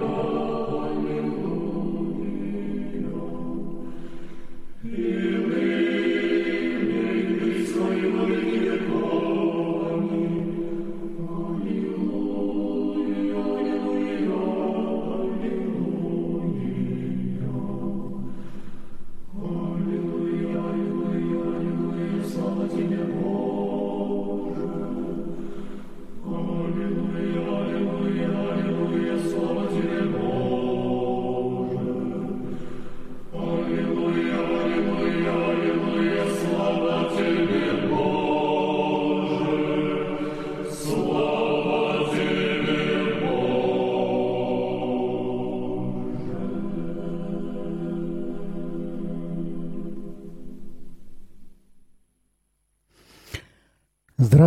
[0.00, 1.47] Oh,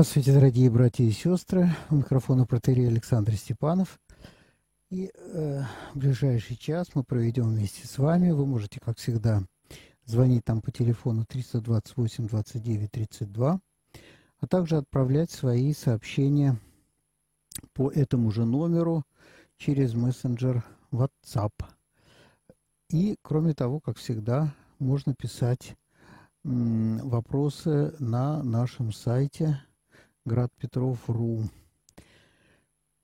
[0.01, 1.69] Здравствуйте, дорогие братья и сестры.
[1.91, 3.99] У микрофона протерей Александр Степанов.
[4.89, 5.61] И э,
[5.93, 8.31] в ближайший час мы проведем вместе с вами.
[8.31, 9.43] Вы можете, как всегда,
[10.05, 13.59] звонить там по телефону 328 29 32,
[14.39, 16.57] а также отправлять свои сообщения
[17.73, 19.03] по этому же номеру
[19.57, 21.51] через мессенджер WhatsApp.
[22.89, 25.75] И, кроме того, как всегда, можно писать
[26.43, 29.61] вопросы на нашем сайте
[30.25, 31.43] Град Петров.ру.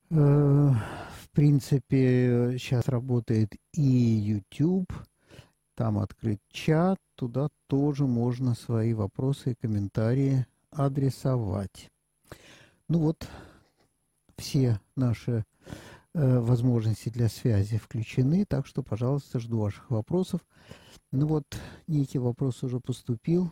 [0.09, 4.91] Э, в принципе, сейчас работает и YouTube,
[5.75, 11.89] там открыт чат, туда тоже можно свои вопросы и комментарии адресовать.
[12.87, 13.27] Ну вот,
[14.37, 15.43] все наши
[16.13, 20.41] э, возможности для связи включены, так что, пожалуйста, жду ваших вопросов.
[21.11, 21.45] Ну вот,
[21.87, 23.52] некий вопрос уже поступил.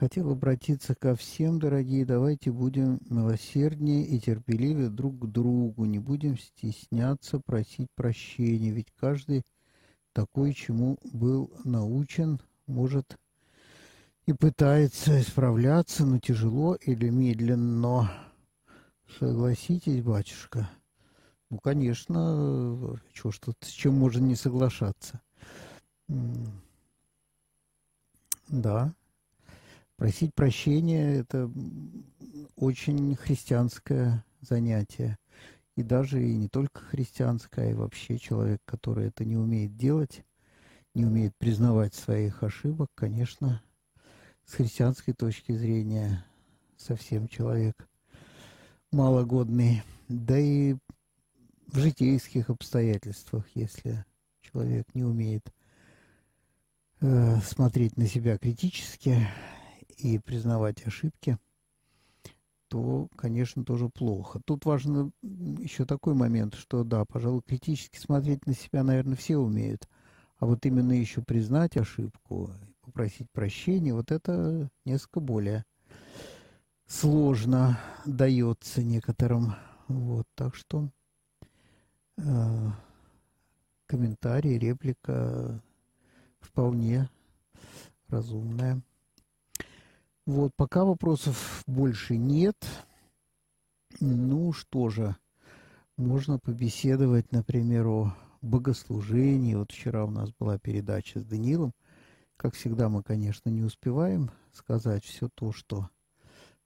[0.00, 6.38] Хотел обратиться ко всем, дорогие, давайте будем милосерднее и терпеливее друг к другу, не будем
[6.38, 9.42] стесняться просить прощения, ведь каждый
[10.14, 13.18] такой, чему был научен, может
[14.24, 18.10] и пытается исправляться, но тяжело или медленно.
[19.18, 20.70] Согласитесь, батюшка?
[21.50, 25.20] Ну, конечно, что ж тут, с чем можно не соглашаться?
[28.48, 28.94] Да.
[30.00, 31.52] Просить прощения– это
[32.56, 35.18] очень христианское занятие.
[35.76, 40.24] И даже и не только христианское, а и вообще человек, который это не умеет делать,
[40.94, 43.62] не умеет признавать своих ошибок, конечно,
[44.46, 46.24] с христианской точки зрения
[46.78, 47.86] совсем человек
[48.92, 49.82] малогодный.
[50.08, 50.76] Да и
[51.66, 54.06] в житейских обстоятельствах, если
[54.40, 55.52] человек не умеет
[57.02, 59.28] э, смотреть на себя критически,
[60.02, 61.38] и признавать ошибки,
[62.68, 64.40] то, конечно, тоже плохо.
[64.44, 69.88] Тут важно еще такой момент, что, да, пожалуй, критически смотреть на себя, наверное, все умеют.
[70.38, 72.50] А вот именно еще признать ошибку,
[72.80, 75.64] попросить прощения, вот это несколько более
[76.86, 79.54] сложно дается некоторым.
[79.88, 80.90] Вот, так что
[82.16, 82.68] э,
[83.86, 85.60] комментарий, реплика
[86.40, 87.08] вполне
[88.08, 88.82] разумная.
[90.26, 92.56] Вот, пока вопросов больше нет.
[94.00, 95.16] Ну что же,
[95.96, 99.54] можно побеседовать, например, о богослужении.
[99.54, 101.72] Вот вчера у нас была передача с Данилом.
[102.36, 105.88] Как всегда, мы, конечно, не успеваем сказать все то, что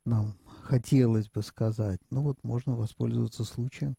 [0.04, 2.00] нам хотелось бы сказать.
[2.10, 3.94] Ну вот можно воспользоваться случаем,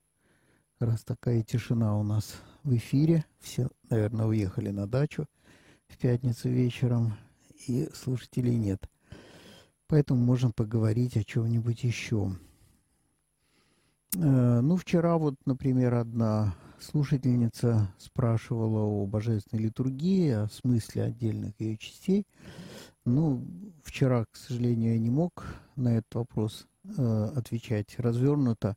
[0.80, 3.26] раз такая тишина у нас в эфире.
[3.40, 5.26] Все, наверное, уехали на дачу
[5.88, 7.14] в пятницу вечером,
[7.68, 8.88] и слушателей нет.
[9.88, 12.32] Поэтому можем поговорить о чем-нибудь еще.
[14.16, 21.78] Э, ну, вчера вот, например, одна слушательница спрашивала о божественной литургии, о смысле отдельных ее
[21.78, 22.26] частей.
[23.06, 23.46] Ну,
[23.84, 26.68] вчера, к сожалению, я не мог на этот вопрос
[26.98, 28.76] э, отвечать развернуто,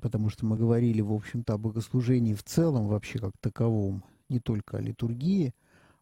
[0.00, 4.78] потому что мы говорили, в общем-то, о богослужении в целом, вообще как таковом, не только
[4.78, 5.54] о литургии,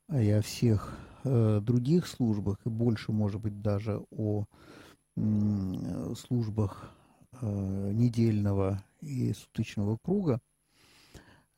[0.09, 4.45] а и о всех э, других службах, и больше, может быть, даже о
[5.17, 6.91] э, службах
[7.41, 10.41] э, недельного и суточного круга.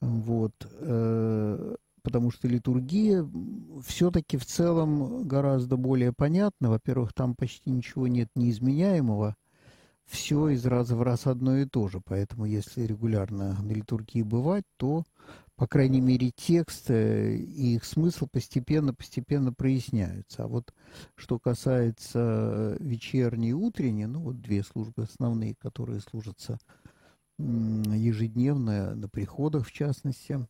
[0.00, 3.26] Вот, э, потому что литургия
[3.87, 6.70] все-таки в целом гораздо более понятна.
[6.70, 9.34] Во-первых, там почти ничего нет неизменяемого,
[10.05, 12.00] все из раза в раз одно и то же.
[12.05, 15.05] Поэтому, если регулярно на литургии бывать, то
[15.56, 20.44] по крайней мере, текст и их смысл постепенно-постепенно проясняются.
[20.44, 20.74] А вот
[21.14, 26.58] что касается вечерней и утренней, ну вот две службы основные, которые служатся
[27.38, 30.46] ежедневно на приходах в частности,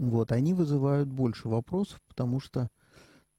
[0.00, 2.70] вот, они вызывают больше вопросов, потому что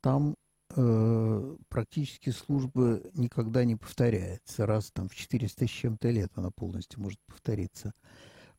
[0.02, 0.36] там
[0.76, 4.68] э, практически служба никогда не повторяется.
[4.68, 7.94] Раз там в 400 с чем-то лет она полностью может повториться.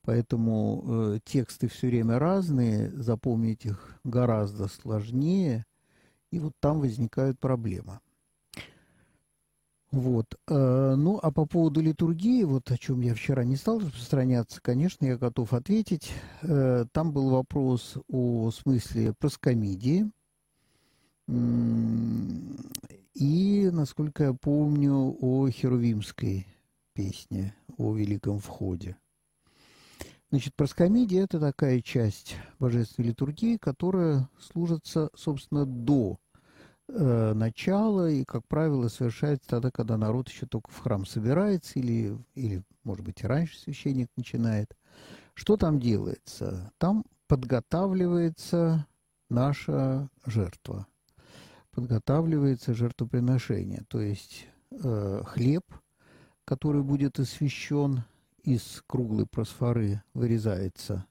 [0.04, 5.64] Поэтому э, тексты все время разные, запомнить их гораздо сложнее,
[6.32, 8.00] и вот там возникают проблемы.
[9.93, 10.26] Вот.
[10.49, 15.04] Э, ну, а по поводу литургии, вот о чем я вчера не стал распространяться, конечно,
[15.04, 16.10] я готов ответить.
[16.43, 20.10] Э, там был вопрос о смысле проскомидии.
[23.14, 26.46] И, насколько я помню, о херувимской
[26.94, 28.96] песне, о Великом Входе.
[30.32, 36.19] Значит, проскомидия– это такая часть божественной литургии, которая служится, собственно, до
[36.88, 42.17] э, начала и, как правило, совершается тогда, когда народ еще только в храм собирается или,
[42.34, 44.75] или, может быть, и раньше священник начинает.
[45.34, 46.73] Что там делается?
[46.78, 48.87] Там подготавливается
[49.28, 50.87] наша жертва,
[51.73, 55.67] подготавливается жертвоприношение, то есть э, хлеб,
[56.46, 58.05] который будет освящен
[58.42, 61.06] из круглой просфоры вырезается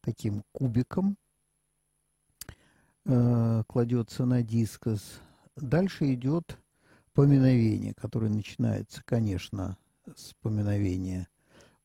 [0.00, 1.16] таким кубиком,
[3.04, 5.20] э, кладется на дискос.
[5.56, 6.58] Дальше идет
[7.14, 9.78] поминовение, которое начинается, конечно,
[10.14, 11.28] с поминовения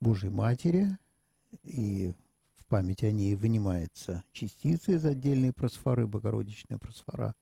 [0.01, 0.97] Божьей Матери,
[1.63, 2.13] и
[2.57, 7.33] в память о ней вынимается частица из отдельной просфоры, Богородичная просфора.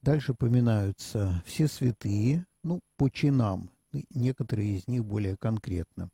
[0.00, 3.70] Дальше поминаются все святые, ну, по чинам,
[4.10, 6.10] некоторые из них более конкретно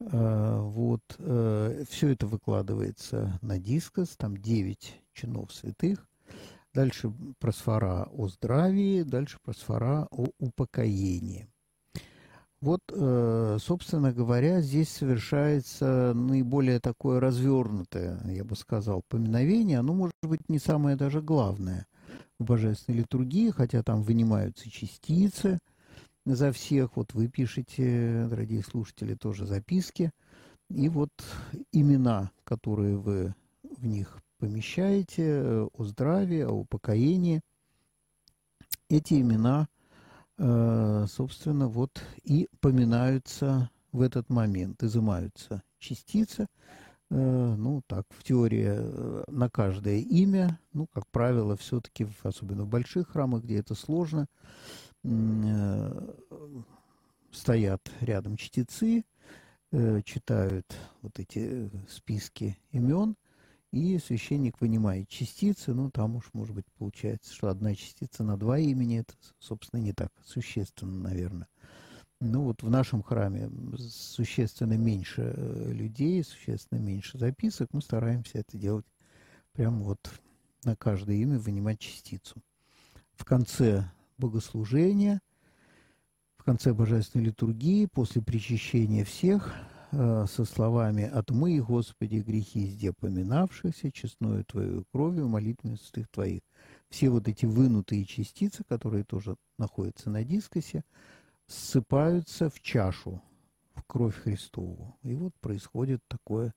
[0.00, 6.06] вот, э, все это выкладывается на дискос, там 9 чинов святых.
[6.72, 11.48] Дальше просфора о здравии, дальше просфора о упокоении.
[12.60, 19.78] Вот, э, собственно говоря, здесь совершается наиболее такое развернутое, я бы сказал, поминовение.
[19.78, 21.86] Оно может быть не самое даже главное
[22.38, 25.60] в божественной литургии, хотя там вынимаются частицы–
[26.24, 26.96] за всех.
[26.96, 30.10] Вот вы пишете, дорогие слушатели, тоже записки.
[30.70, 31.10] И вот
[31.72, 37.40] имена, которые вы в них помещаете, о здравии, о упокоении,
[38.88, 39.68] эти имена,
[40.38, 46.46] э, собственно, вот и поминаются в этот момент, изымаются частицы,
[47.10, 52.68] э, ну, так, в теории э, на каждое имя, ну, как правило, все-таки, особенно в
[52.68, 54.26] больших храмах, где это сложно,
[57.30, 59.04] стоят рядом чтецы,
[59.72, 63.16] э, читают вот эти списки имен,
[63.72, 68.58] и священник вынимает частицы, ну, там уж, может быть, получается, что одна частица на два
[68.58, 71.48] имени, это, собственно, не так существенно, наверное.
[72.20, 78.56] Ну, вот в нашем храме существенно меньше э, людей, существенно меньше записок, мы стараемся это
[78.56, 78.86] делать
[79.52, 80.08] прямо вот
[80.64, 82.36] на каждое имя вынимать частицу.
[83.16, 85.20] В конце богослужения,
[86.36, 89.54] в конце божественной литургии, после причащения всех,
[89.92, 96.42] э, со словами «Отмы, Господи, грехи везде поминавшихся, честную Твою кровью, молитвами святых Твоих».
[96.90, 100.84] Все вот эти вынутые частицы, которые тоже находятся на дискосе,
[101.46, 103.22] ссыпаются в чашу,
[103.74, 104.96] в кровь Христову.
[105.02, 106.52] И вот происходит такое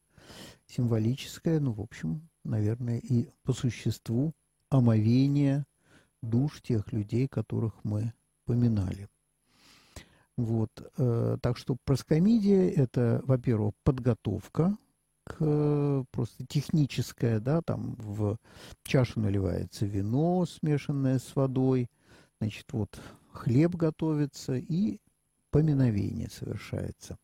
[0.66, 4.34] символическое, ну, в общем, наверное, и по существу
[4.70, 5.66] омовение–
[6.22, 8.14] душ тех людей, которых мы
[8.46, 9.10] поминали.
[10.36, 14.78] Вот, э, так что проскомидия– это, во-первых, подготовка
[15.24, 18.38] к просто техническая, да, там в
[18.84, 21.90] чашу наливается вино, смешанное с водой,
[22.40, 23.00] значит, вот
[23.32, 25.00] хлеб готовится и
[25.52, 27.18] поминовение совершается.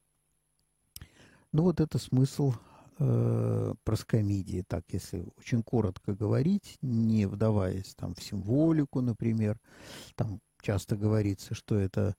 [1.52, 2.54] Ну вот это смысл
[3.00, 9.60] э, проскомидии, так если очень коротко говорить, не вдаваясь там в символику, например,
[10.16, 12.16] там часто говорится, что это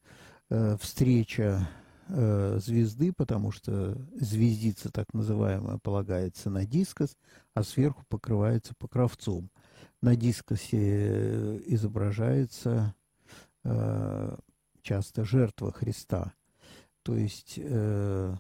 [0.50, 1.68] э, встреча
[2.08, 7.16] э, звезды, потому что звездица так называемая полагается на дискос,
[7.54, 9.50] а сверху покрывается покровцом.
[10.02, 12.94] На дискосе э, изображается
[13.64, 14.36] э,
[14.82, 16.34] часто жертва Христа,
[17.02, 18.34] то есть э,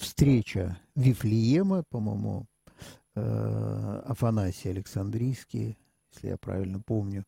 [0.00, 2.46] встреча Вифлеема, по-моему,
[3.14, 5.78] э, Афанасий Александрийский,
[6.12, 7.24] если я правильно помню,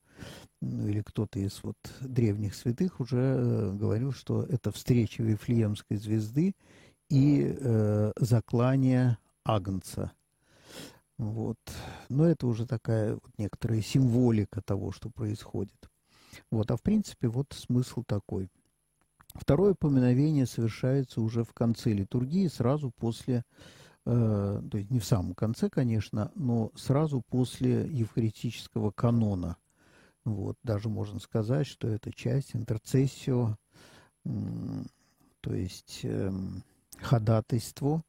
[0.60, 6.54] ну, или кто-то из вот древних святых уже э, говорил, что это встреча Вифлеемской звезды
[7.08, 10.12] и э, заклание Агнца.
[11.18, 11.58] Вот.
[12.08, 15.90] Но это уже такая вот некоторая символика того, что происходит.
[16.50, 16.70] Вот.
[16.70, 18.48] А в принципе вот смысл такой.
[19.34, 23.44] Второе поминовение совершается уже в конце литургии, сразу после,
[24.04, 29.56] э, то есть не в самом конце, конечно, но сразу после евхаристического канона.
[30.24, 33.56] Вот, даже можно сказать, что это часть интерцессио,
[35.40, 36.30] то есть э,
[36.98, 38.04] ходатайство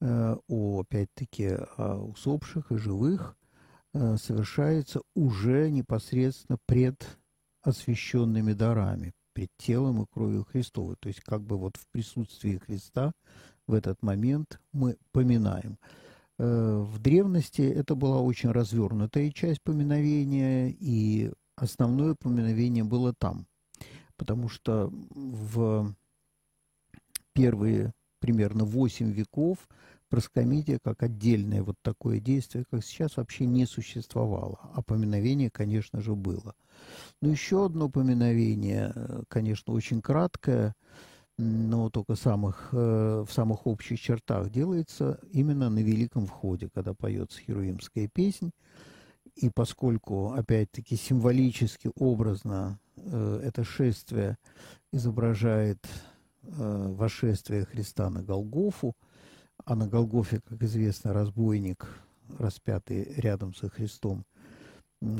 [0.00, 3.36] э, о, опять-таки, о усопших и живых
[3.94, 7.18] э, совершается уже непосредственно пред
[7.62, 10.96] освященными дарами, пред телом и кровью Христовой.
[10.98, 13.12] То есть как бы вот в присутствии Христа
[13.66, 15.76] в этот момент мы поминаем.
[16.38, 23.46] Э, в древности это была очень развернутая часть поминовения, и основное поминовение было там,
[24.16, 25.94] потому что в
[27.34, 29.68] первые примерно 8 веков
[30.08, 34.58] проскомидия как отдельное вот такое действие, как сейчас, вообще не существовало.
[34.74, 36.54] А поминовение, конечно же, было.
[37.20, 40.74] Но еще одно поминовение, э, конечно, очень краткое,
[41.38, 47.40] но только самых, э, в самых общих чертах делается именно на Великом Входе, когда поется
[47.40, 48.52] Херуимская песнь.
[49.34, 54.38] И поскольку, опять-таки, символически, образно э, это шествие
[54.92, 55.86] изображает
[56.42, 58.94] э, вошествие Христа на Голгофу,
[59.66, 61.86] а на Голгофе, как известно, разбойник,
[62.38, 64.24] распятый рядом со Христом,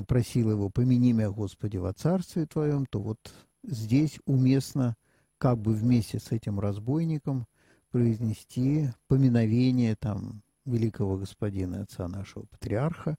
[0.07, 3.19] просил его «помяни меня, Господи, во Царстве Твоем», то вот
[3.65, 4.97] здесь уместно
[5.39, 7.47] как бы вместе с этим разбойником
[7.91, 13.17] произнести поминовение там великого господина отца нашего патриарха,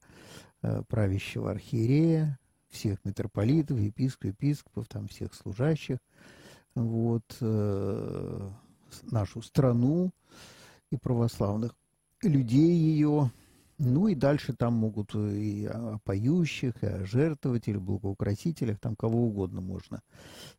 [0.62, 5.98] э, правящего архиерея, всех митрополитов, епископов, епископов, там всех служащих,
[6.74, 8.50] вот, э,
[9.12, 10.12] нашу страну
[10.92, 11.74] и православных
[12.24, 13.32] людей ее,
[13.78, 19.62] ну и дальше там могут и о поющих, и о жертвователях, благоукротителях, там кого угодно
[19.62, 20.02] можно.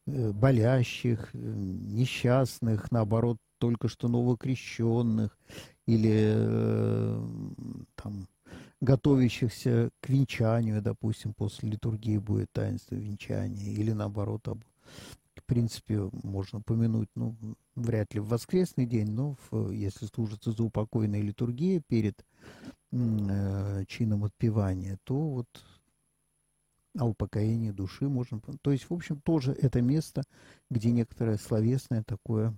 [0.06, 5.36] Э, болящих, э, несчастных, наоборот, только что новокрещенных
[5.86, 7.26] или э,
[7.96, 8.28] там
[8.80, 14.62] готовящихся к венчанию, допустим, после литургии будет таинство венчания, или наоборот, об,
[15.48, 17.34] принципе, можно помянуть, ну,
[17.74, 22.24] вряд ли в воскресный день, но в, если служится заупокойная литургия перед
[22.92, 25.48] э, чином отпевания, то вот
[26.98, 28.40] о упокоении души можно...
[28.62, 30.22] То есть, в общем, тоже это место,
[30.70, 32.54] где некоторое словесное такое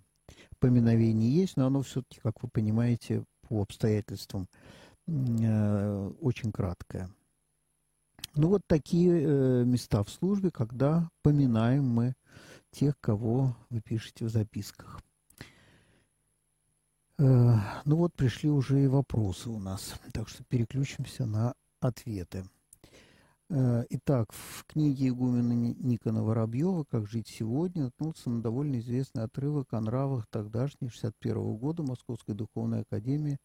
[0.59, 4.49] поминовение есть, но оно все-таки, как вы понимаете, по обстоятельствам
[5.07, 7.09] э, очень краткое.
[8.37, 12.15] Ну вот такие э, места в службе, когда поминаем мы
[12.71, 15.01] тех, кого вы пишете в записках.
[17.19, 22.45] Э, ну вот пришли уже и вопросы у нас, так что переключимся на ответы.
[23.51, 29.73] Э, итак, в книге игумена Никона Воробьева «Как жить сегодня» наткнулся на довольно известный отрывок
[29.75, 33.39] о нравах тогдашней 61 года Московской Духовной Академии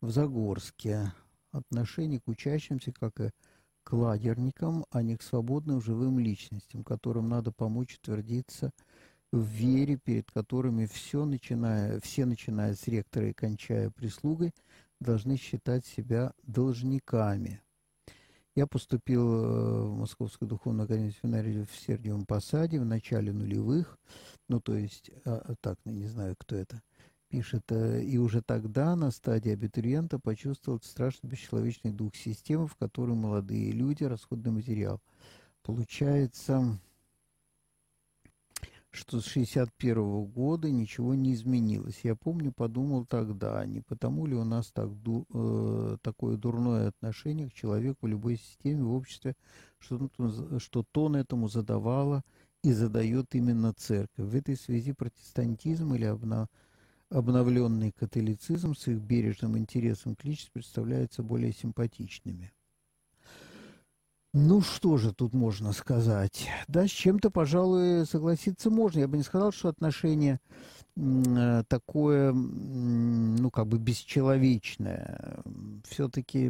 [0.00, 1.12] в Загорске.
[1.50, 3.30] Отношение к учащимся, как и
[3.84, 8.70] к лагерникам, а не к свободным живым личностям, которым надо помочь утвердиться–
[9.32, 14.52] в вере, перед которыми все, начиная, все, начиная с ректора и кончая прислугой,
[15.00, 17.62] должны считать себя должниками.
[18.56, 23.98] Я поступил э, в Московскую духовную академию семинарию в Сердиевом Посаде в начале нулевых,
[24.48, 26.82] ну, то есть, а, так, ну, не знаю, кто это
[27.30, 33.16] пишет, э, и уже тогда на стадии абитуриента почувствовал страшно бесчеловечный дух системы, в которой
[33.16, 35.00] молодые люди, расходный материал.
[35.62, 36.78] Получается,
[38.90, 42.00] что с 61 -го года ничего не изменилось.
[42.02, 47.54] Я помню, подумал тогда, не потому ли у нас так, э, такое дурное отношение к
[47.54, 49.36] человеку в любой системе в обществе,
[49.78, 50.10] что,
[50.58, 52.24] что тон этому задавала
[52.62, 54.26] и задает именно церковь.
[54.26, 56.48] В этой связи протестантизм или обна,
[57.10, 62.52] обновленный католицизм с их бережным интересом к личности представляются более симпатичными.
[64.32, 66.48] Ну, что же тут можно сказать?
[66.68, 69.00] Да, с чем-то, пожалуй, согласиться можно.
[69.00, 70.38] Я бы не сказал, что отношение
[70.94, 75.42] э, такое, ну, как бы бесчеловечное.
[75.88, 76.48] Все-таки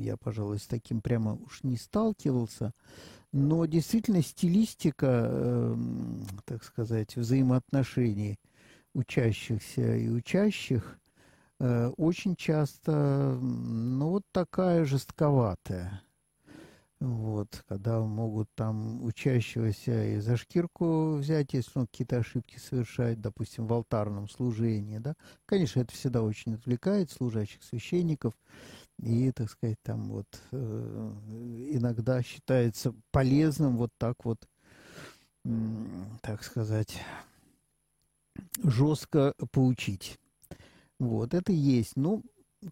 [0.00, 2.72] я, пожалуй, с таким прямо уж не сталкивался.
[3.30, 5.76] Но действительно стилистика, э,
[6.46, 8.40] так сказать, взаимоотношений
[8.94, 10.98] учащихся и учащих
[11.60, 16.02] э, очень часто, ну, вот такая жестковатая.
[17.00, 23.66] Вот, когда могут там учащегося и за шкирку взять, если он какие-то ошибки совершает, допустим,
[23.66, 25.14] в алтарном служении, да.
[25.44, 28.32] Конечно, это всегда очень отвлекает служащих священников,
[29.02, 31.12] и, так сказать, там вот э,
[31.72, 34.48] иногда считается полезным вот так вот,
[35.44, 35.50] э,
[36.22, 37.02] так сказать,
[38.62, 40.18] жестко поучить.
[40.98, 41.96] Вот, это есть.
[41.96, 42.22] Ну,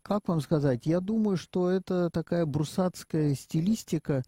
[0.02, 4.22] как вам сказать, я думаю, что это такая брусатская стилистика,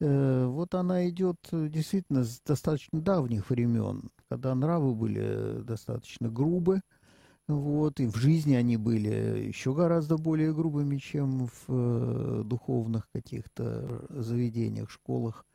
[0.00, 6.82] э, вот она идет действительно с достаточно давних времен, когда нравы были достаточно грубы,
[7.46, 14.04] вот, и в жизни они были еще гораздо более грубыми, чем в э, духовных каких-то
[14.10, 15.46] заведениях, школах.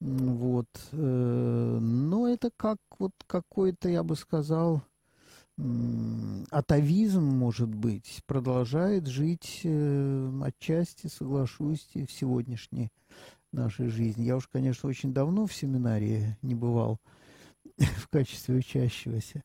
[0.00, 0.68] Вот.
[0.92, 4.82] Э, но это как вот какой-то, я бы сказал,
[6.50, 12.90] атовизм, может быть, продолжает жить э, отчасти, соглашусь, в сегодняшней
[13.52, 14.24] нашей жизни.
[14.24, 16.98] Я уж, конечно, очень давно в семинарии не бывал
[17.78, 19.42] в качестве учащегося.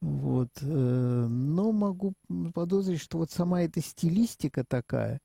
[0.00, 0.50] Вот.
[0.62, 2.14] Э, но могу
[2.52, 5.20] подозрить, что вот сама эта стилистика такая,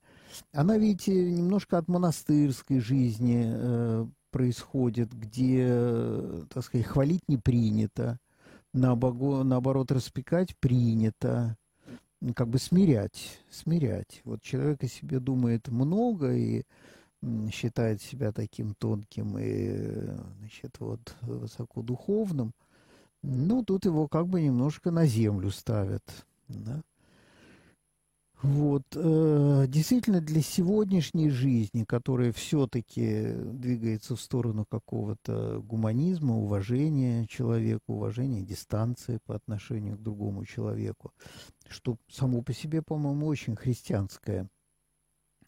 [0.54, 5.68] она, видите, немножко от монастырской жизни происходит, где,
[6.50, 8.18] так сказать, хвалить не принято,
[8.74, 11.58] наоборот, распекать принято,
[12.36, 14.22] как бы смирять, смирять.
[14.24, 16.64] Вот человек о себе думает много и
[17.52, 20.10] считает себя таким тонким и,
[20.40, 22.54] значит, вот высокодуховным,
[23.22, 26.04] ну, тут его как бы немножко на землю ставят,
[26.48, 26.82] да.
[28.42, 28.84] Вот.
[28.96, 38.42] Э, действительно, для сегодняшней жизни, которая все-таки двигается в сторону какого-то гуманизма, уважения человека, уважения
[38.42, 41.12] дистанции по отношению к другому человеку,
[41.70, 44.50] что само по себе, по-моему, очень христианское,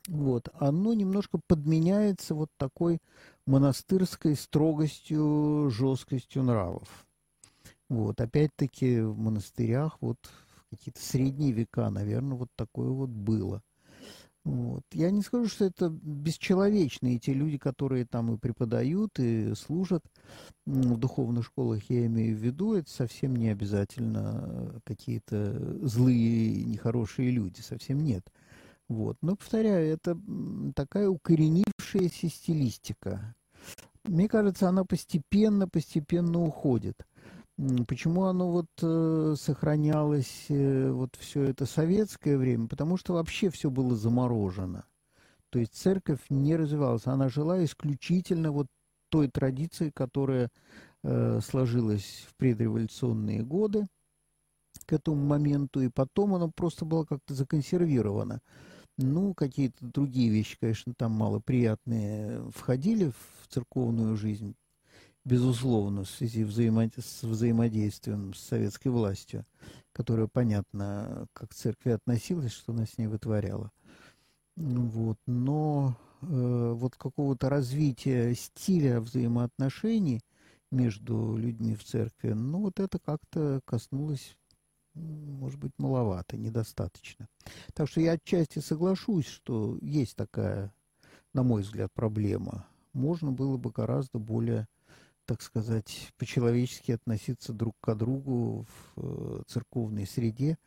[0.08, 3.00] вот, оно немножко подменяется вот такой
[3.48, 7.08] монастырской строгостью, жесткостью нравов.
[7.90, 10.18] Вот, опять-таки в монастырях вот
[10.76, 13.62] какие-то средние века, наверное, вот такое вот было.
[14.46, 14.84] Вот.
[14.92, 20.04] Я не скажу, что это бесчеловечные те люди, которые там и преподают, и служат
[20.66, 27.62] в духовных школах, я имею в виду, это совсем не обязательно какие-то злые, нехорошие люди,
[27.62, 28.30] совсем нет.
[28.90, 29.18] Вот.
[29.22, 30.20] Но, повторяю, это
[30.76, 33.36] такая укоренившаяся стилистика.
[34.04, 37.06] Мне кажется, она постепенно, постепенно уходит.
[37.88, 42.68] Почему оно вот э, сохранялось э, вот все это советское время?
[42.68, 44.86] Потому что вообще все было заморожено.
[45.50, 48.68] То есть церковь не развивалась, она жила исключительно вот
[49.10, 50.50] той традицией, которая
[51.04, 53.88] э, сложилась в предреволюционные годы
[54.86, 58.42] к этому моменту, и потом она просто была как-то законсервирована.
[58.98, 64.56] Ну, какие-то другие вещи, конечно, там малоприятные входили в церковную жизнь,
[65.26, 69.46] безусловно, в связи с взаимодействием с советской властью,
[69.92, 73.72] которая, понятно, как к церкви относилась, что она с ней вытворяла.
[74.56, 75.18] Вот.
[75.26, 80.22] Но э, вот какого-то развития стиля взаимоотношений
[80.72, 84.38] между людьми в церкви, ну вот это как-то коснулось,
[84.94, 87.28] может быть, маловато, недостаточно.
[87.74, 90.74] Так что я отчасти соглашусь, что есть такая,
[91.34, 92.68] на мой взгляд, проблема.
[92.94, 94.68] Можно было бы гораздо более
[95.26, 100.58] так сказать, по-человечески относиться друг к другу в э, церковной среде,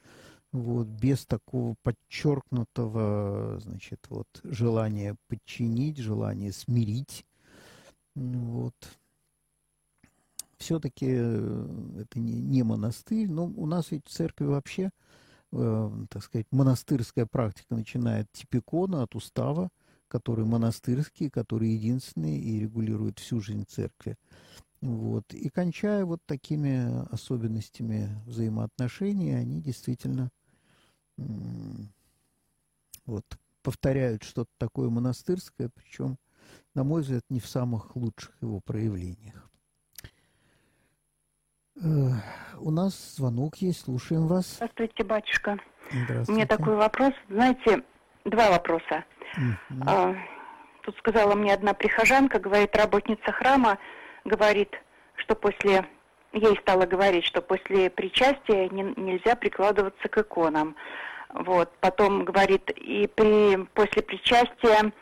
[0.53, 7.25] вот, без такого подчеркнутого, значит, вот, желания подчинить, желания смирить,
[8.14, 8.75] вот.
[10.57, 14.90] Все-таки э, это не, не монастырь, но у нас ведь в церкви вообще,
[15.53, 19.69] э, так сказать, монастырская практика начинает типикона от устава,
[20.09, 24.16] который монастырский, который единственный и регулирует всю жизнь церкви.
[24.81, 25.33] Вот.
[25.33, 30.31] И кончая вот такими особенностями взаимоотношений, они действительно
[33.07, 33.25] вот,
[33.62, 36.19] повторяют что-то такое монастырское, причем,
[36.75, 39.51] на мой взгляд, не в самых лучших его проявлениях.
[41.83, 42.11] Э,
[42.59, 44.57] у нас звонок есть, слушаем вас.
[44.57, 45.59] Здравствуйте, батюшка.
[45.90, 46.33] Здравствуйте.
[46.33, 47.83] У меня такой вопрос, знаете,
[48.27, 49.05] два вопроса.
[49.87, 50.15] А,
[50.83, 53.79] тут сказала мне одна прихожанка, говорит, работница храма,
[54.25, 54.75] говорит,
[55.17, 55.87] что после
[56.33, 60.77] ей стала говорить, что после причастия не, нельзя прикладываться к иконам.
[61.33, 61.73] Вот.
[61.81, 64.93] Потом говорит, и при, после причастия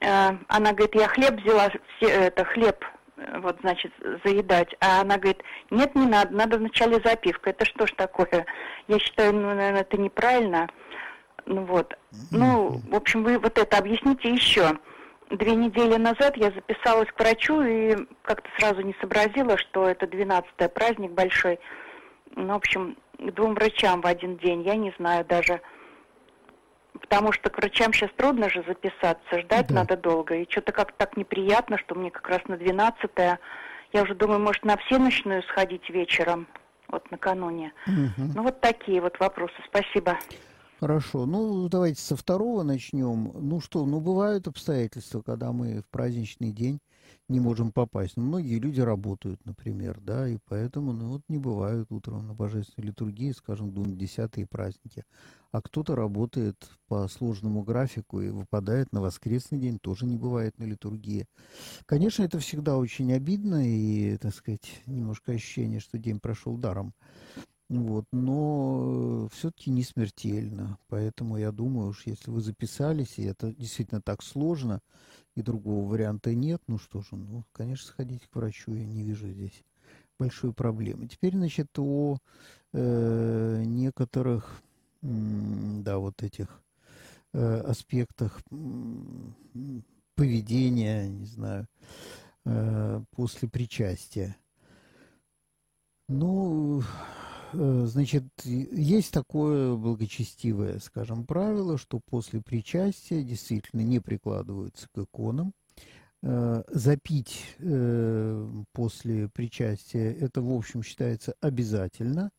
[0.00, 2.84] э, она говорит, я хлеб взяла, все, это хлеб,
[3.16, 3.92] э, вот, значит,
[4.24, 4.74] заедать.
[4.80, 7.50] А она говорит, нет, не надо, надо вначале запивка.
[7.50, 8.46] Это что ж такое?
[8.88, 10.68] Я считаю, ну, наверное, это неправильно.
[11.50, 11.98] Ну вот.
[12.30, 14.78] Ну, в общем, вы вот это объясните еще.
[15.30, 20.68] Две недели назад я записалась к врачу и как-то сразу не сообразила, что это 12-й
[20.68, 21.58] праздник большой.
[22.36, 25.60] Ну, в общем, к двум врачам в один день, я не знаю даже.
[27.00, 29.74] Потому что к врачам сейчас трудно же записаться, ждать да.
[29.74, 30.36] надо долго.
[30.36, 33.40] И что-то как-то так неприятно, что мне как раз на 12-е.
[33.92, 36.46] Я уже думаю, может, на всеночную сходить вечером.
[36.86, 37.72] вот накануне.
[37.88, 38.30] Угу.
[38.36, 39.54] Ну вот такие вот вопросы.
[39.66, 40.16] Спасибо.
[40.80, 41.26] Хорошо.
[41.26, 43.32] Ну, давайте со второго начнем.
[43.34, 46.78] Ну что, ну бывают обстоятельства, когда мы в праздничный день
[47.28, 48.16] не можем попасть.
[48.16, 52.86] Ну, многие люди работают, например, да, и поэтому, ну, вот не бывают утром на божественной
[52.88, 55.04] литургии, скажем, десятые праздники.
[55.52, 56.56] А кто-то работает
[56.88, 61.26] по сложному графику и выпадает на воскресный день, тоже не бывает на литургии.
[61.84, 66.94] Конечно, это всегда очень обидно и, так сказать, немножко ощущение, что день прошел даром.
[67.70, 70.76] Вот, но все-таки не смертельно.
[70.88, 74.80] Поэтому я думаю, уж если вы записались, и это действительно так сложно,
[75.36, 79.28] и другого варианта нет, ну что же, ну, конечно, сходите к врачу, я не вижу
[79.28, 79.62] здесь
[80.18, 81.06] большой проблемы.
[81.06, 82.18] Теперь, значит, о
[82.72, 84.60] э, некоторых,
[85.00, 86.48] да, вот этих
[87.32, 88.42] э, аспектах
[90.16, 91.68] поведения, не знаю,
[92.46, 94.34] э, после причастия.
[96.08, 104.98] Ну, Э, значит, есть такое благочестивое, скажем, правило, что после причастия действительно не прикладываются к
[104.98, 105.52] иконам.
[106.22, 112.30] Э, запить э, после причастия это, в общем, считается обязательно.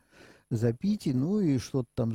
[0.51, 2.11] Запить, ну и что-то там,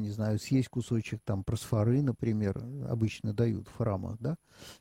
[0.00, 4.36] не знаю, съесть кусочек там просфоры, например, обычно дают в храмах, да.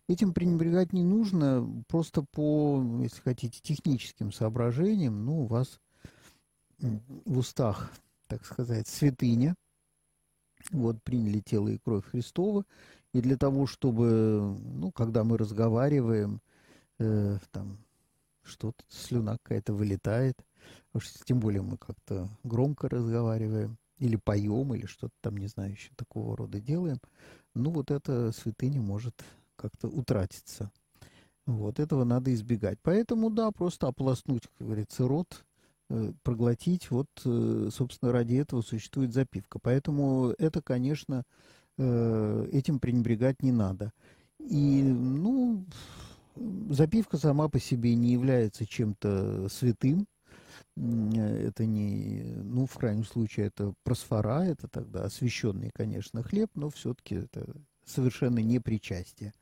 [0.08, 5.82] Этим пренебрегать не нужно, просто по, если хотите, техническим соображениям, ну, у вас
[6.80, 7.92] в устах,
[8.28, 9.56] так сказать, святыня.
[10.72, 12.66] Вот, приняли тело и кровь Христова.
[13.14, 16.42] И для того, чтобы, ну, когда мы разговариваем,
[17.00, 17.78] э, там,
[18.44, 20.36] что-то, слюна какая-то вылетает,
[20.94, 25.92] уж тем более мы как-то громко разговариваем, или поем, или что-то там, не знаю, еще
[25.96, 27.00] такого рода делаем,
[27.54, 29.24] ну, вот эта святыня может
[29.56, 30.72] как-то утратиться.
[31.46, 32.80] Вот, этого надо избегать.
[32.82, 35.46] Поэтому, да, просто ополоснуть, как говорится, рот
[36.24, 36.90] проглотить.
[36.92, 39.60] Вот, э, собственно, ради этого существует запивка.
[39.60, 41.24] Поэтому это, конечно,
[41.78, 43.92] э, этим пренебрегать не надо.
[44.40, 45.66] И, ну,
[46.70, 50.08] запивка сама по себе не является чем-то святым.
[50.76, 57.16] Это не, ну, в крайнем случае, это просфора, это тогда освященный, конечно, хлеб, но все-таки
[57.16, 57.46] это
[57.86, 59.34] совершенно не причастие.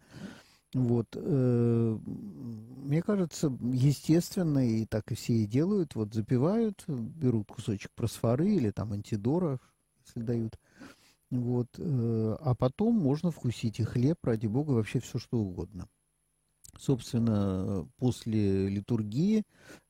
[0.74, 1.08] Вот.
[1.16, 8.50] Э, мне кажется, естественно, и так и все и делают, вот запивают, берут кусочек просфоры
[8.50, 9.60] или там антидора,
[10.06, 10.58] если дают,
[11.30, 15.88] вот, э, а потом можно вкусить и хлеб, ради бога, вообще все что угодно.
[16.82, 19.44] Собственно, после литургии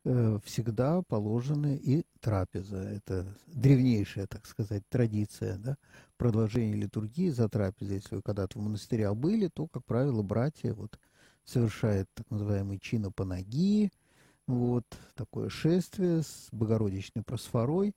[0.03, 2.79] э, всегда положены и трапеза.
[2.79, 5.77] Это древнейшая, так сказать, традиция, да,
[6.17, 7.95] продолжение литургии за трапезой.
[7.95, 10.99] Если вы когда-то в монастырях были, то, как правило, братья вот
[11.45, 13.89] совершают так называемый чинопанагии,
[14.45, 14.83] вот
[15.15, 17.95] такое шествие с Богородичной просфорой.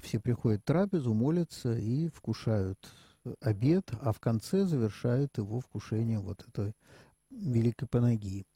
[0.00, 2.92] Все приходят трапезу, молятся и вкушают
[3.40, 6.74] обед, а в конце завершают его вкушением вот этой
[7.30, 8.46] Великой Панагии.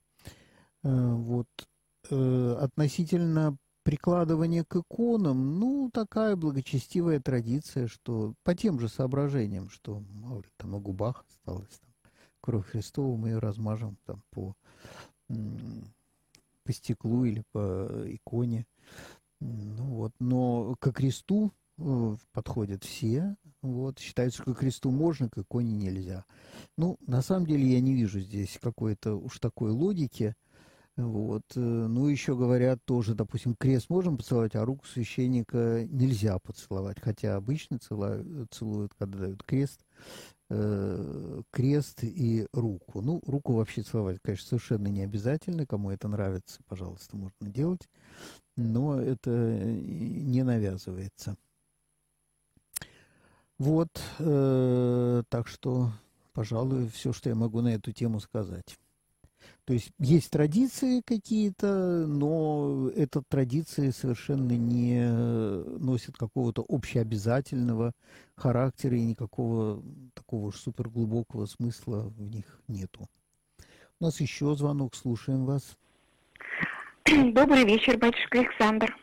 [0.83, 1.49] Э, вот.
[2.11, 10.01] Э, относительно прикладывания к иконам, ну, такая благочестивая традиция, что по тем же соображениям, что,
[10.01, 14.55] ли, там на губах осталось, там, кровь Христова, мы ее размажем там по,
[15.29, 18.67] по стеклу или по иконе.
[19.41, 25.75] Ну вот, но к кресту э, подходят все, вот, считается, что кресту можно, к иконе
[25.75, 26.25] нельзя.
[26.79, 30.35] Ну, на самом деле я не вижу здесь какой-то уж такой логики.
[30.97, 31.43] Вот.
[31.57, 37.01] Э, ну, еще говорят тоже, допустим, крест можем поцеловать, а руку священника нельзя поцеловать.
[37.01, 39.81] Хотя обычно целуют, целуют когда дают крест,
[40.51, 43.03] э, крест и руку.
[43.03, 45.67] Ну, руку вообще целовать, конечно, совершенно не обязательно.
[45.67, 47.89] Кому это нравится, пожалуйста, можно делать.
[48.57, 51.37] Но это не навязывается.
[53.61, 55.91] Вот, э, так что,
[56.33, 58.79] пожалуй, все, что я могу на эту тему сказать.
[59.67, 65.07] То есть есть традиции какие-то, но эта традиции совершенно не
[65.79, 67.93] носят какого-то общеобязательного
[68.35, 69.83] характера и никакого
[70.15, 73.11] такого уж суперглубокого смысла в них нету.
[74.01, 75.77] У нас еще звонок, слушаем вас.
[77.05, 78.97] Добрый вечер, батюшка Александр.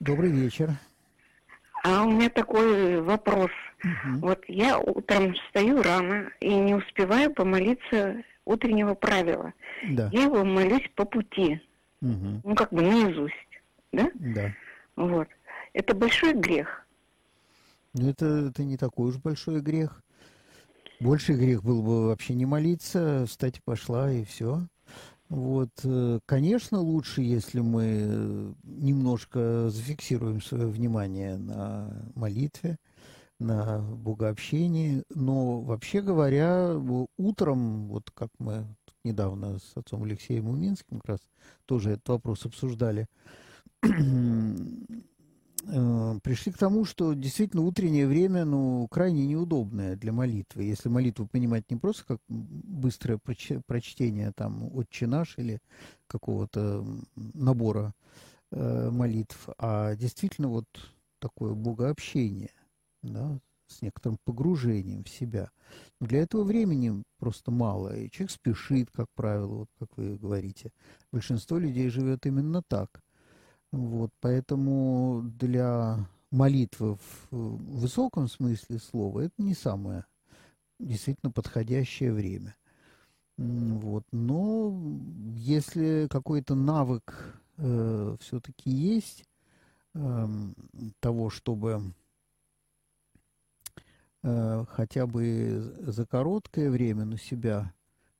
[0.00, 0.74] Добрый вечер.
[1.84, 3.50] А у меня такой вопрос.
[3.84, 4.26] Угу.
[4.26, 9.52] Вот я утром встаю рано и не успеваю помолиться утреннего правила.
[9.90, 10.08] Да.
[10.10, 11.60] Я его молюсь по пути.
[12.00, 12.40] Угу.
[12.42, 13.34] Ну, как бы наизусть.
[13.92, 14.10] Да?
[14.14, 14.50] Да.
[14.96, 15.28] Вот.
[15.74, 16.86] Это большой грех.
[17.92, 20.02] Ну, это, это не такой уж большой грех.
[21.00, 24.66] Больший грех был бы вообще не молиться, встать пошла и все.
[25.34, 32.76] Вот, э, конечно, лучше, если мы немножко зафиксируем свое внимание на молитве,
[33.40, 36.76] на богообщении, но вообще говоря,
[37.16, 38.64] утром, вот как мы
[39.02, 41.20] недавно с отцом Алексеем Уминским как раз
[41.66, 43.08] тоже этот вопрос обсуждали,
[43.82, 43.90] Э,
[46.22, 50.64] пришли к тому, что действительно утреннее время, ну, крайне неудобное для молитвы.
[50.64, 53.18] Если молитву понимать не просто как быстрое
[53.66, 55.60] прочтение там «Отче наш» или
[56.06, 57.94] какого-то набора
[58.52, 60.66] э, молитв, а действительно вот
[61.18, 62.50] такое богообщение,
[63.02, 65.50] да, с некоторым погружением в себя.
[66.00, 70.70] Но для этого времени просто мало, и человек спешит, как правило, вот как вы говорите.
[71.10, 73.00] Большинство людей живет именно так.
[73.74, 76.96] Вот, поэтому для молитвы
[77.32, 80.06] в высоком смысле слова это не самое
[80.78, 82.54] действительно подходящее время.
[83.36, 84.04] Вот.
[84.12, 84.80] Но
[85.34, 89.24] если какой-то навык э, все-таки есть
[89.94, 90.28] э,
[91.00, 91.94] того, чтобы
[94.22, 97.74] э, хотя бы за короткое время на себя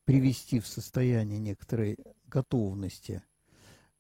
[0.04, 3.22] привести в состояние некоторой готовности–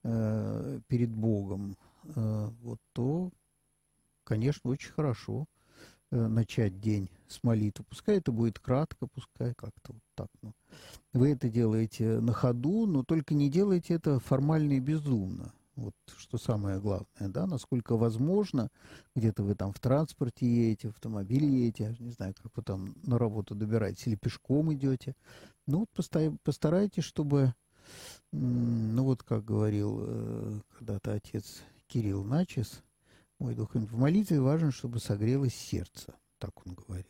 [0.04, 3.30] э, перед Богом, э, вот, то,
[4.24, 5.46] конечно, очень хорошо
[6.10, 7.84] э, начать день с молитвы.
[7.88, 10.28] Пускай это будет кратко, пускай как-то вот так.
[10.42, 10.52] Ну.
[11.12, 15.52] Вы это делаете на ходу, но только не делайте это формально и безумно.
[15.76, 18.70] Вот что самое главное, да, насколько возможно,
[19.16, 23.18] где-то вы там в транспорте едете, в автомобиле едете, не знаю, как вы там на
[23.18, 25.16] работу добираетесь, или пешком идете.
[25.66, 27.54] Ну, вот постарайтесь, чтобы
[28.32, 32.82] ну вот, как говорил э, когда-то отец Кирилл Начес,
[33.38, 37.06] мой дух в молитве важно, чтобы согрелось сердце, так он говорил.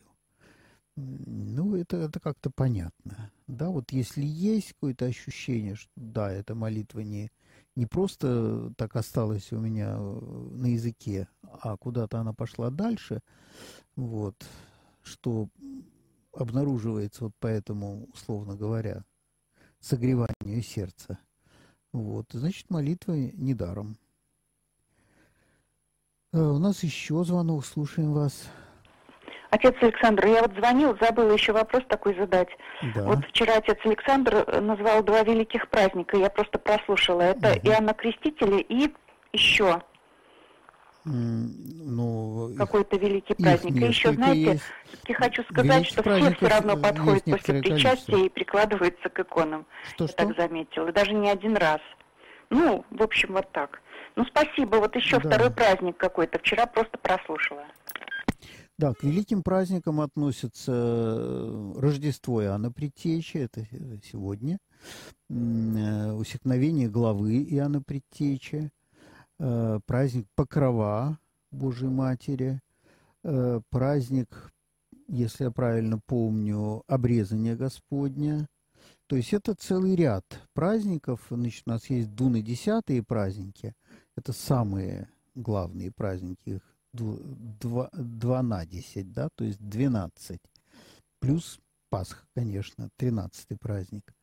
[0.97, 3.31] Ну, это, это как-то понятно.
[3.47, 7.31] Да, вот если есть какое-то ощущение, что да, эта молитва не,
[7.75, 13.21] не просто так осталась у меня э, на языке, а куда-то она пошла дальше,
[13.95, 14.35] вот,
[15.03, 15.49] что
[16.31, 19.03] обнаруживается вот поэтому, условно говоря,
[19.85, 21.19] согреванию сердца.
[21.93, 23.97] Вот, значит, молитва недаром.
[26.33, 28.49] Э, у нас еще звонок, слушаем вас.
[29.51, 32.49] Отец Александр, я вот звонил, забыла еще вопрос такой задать.
[32.93, 33.03] Да.
[33.03, 37.21] Вот вчера отец Александр э, назвал два великих праздника, я просто прослушала.
[37.21, 37.67] Это угу.
[37.67, 38.91] Иоанна Крестителя и
[39.31, 39.81] еще
[41.05, 43.75] ну, какой-то великий праздник.
[43.75, 44.59] И еще, знаете,
[45.07, 49.65] я хочу сказать, что все все равно подходят после причастия и прикладываются к иконам.
[49.93, 50.17] Что, я что?
[50.17, 50.91] так заметила.
[50.91, 51.79] Даже не один раз.
[52.49, 53.81] Ну, в общем, вот так.
[54.15, 54.77] Ну, спасибо.
[54.77, 55.29] Вот еще да.
[55.29, 56.39] второй праздник какой-то.
[56.39, 57.65] Вчера просто прослушала.
[58.77, 63.65] Да, к великим праздникам относятся э, Рождество Иоанна Предтечи, это
[64.03, 64.57] сегодня,
[65.29, 68.69] э, усекновение главы Иоанна Предтечи,
[69.37, 71.19] Э, праздник Покрова
[71.51, 72.61] Божьей Матери,
[73.23, 74.53] э, праздник,
[75.07, 78.47] если я правильно помню, обрезания Господня.
[79.07, 81.27] То есть это целый ряд праздников.
[81.29, 83.73] Значит, у нас есть дуны десятые праздники.
[84.15, 86.61] Это самые главные праздники, их
[86.93, 90.41] два, два на десять, да, то есть двенадцать.
[91.19, 94.13] Плюс Пасха, конечно, тринадцатый праздник.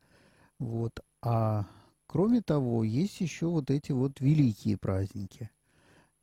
[0.59, 0.99] Вот.
[1.21, 1.65] А
[2.13, 5.49] Кроме того, есть еще вот эти вот великие праздники.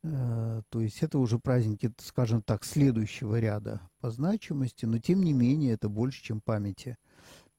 [0.03, 5.33] Э, то есть это уже праздники, скажем так, следующего ряда по значимости, но тем не
[5.33, 6.97] менее это больше, чем памяти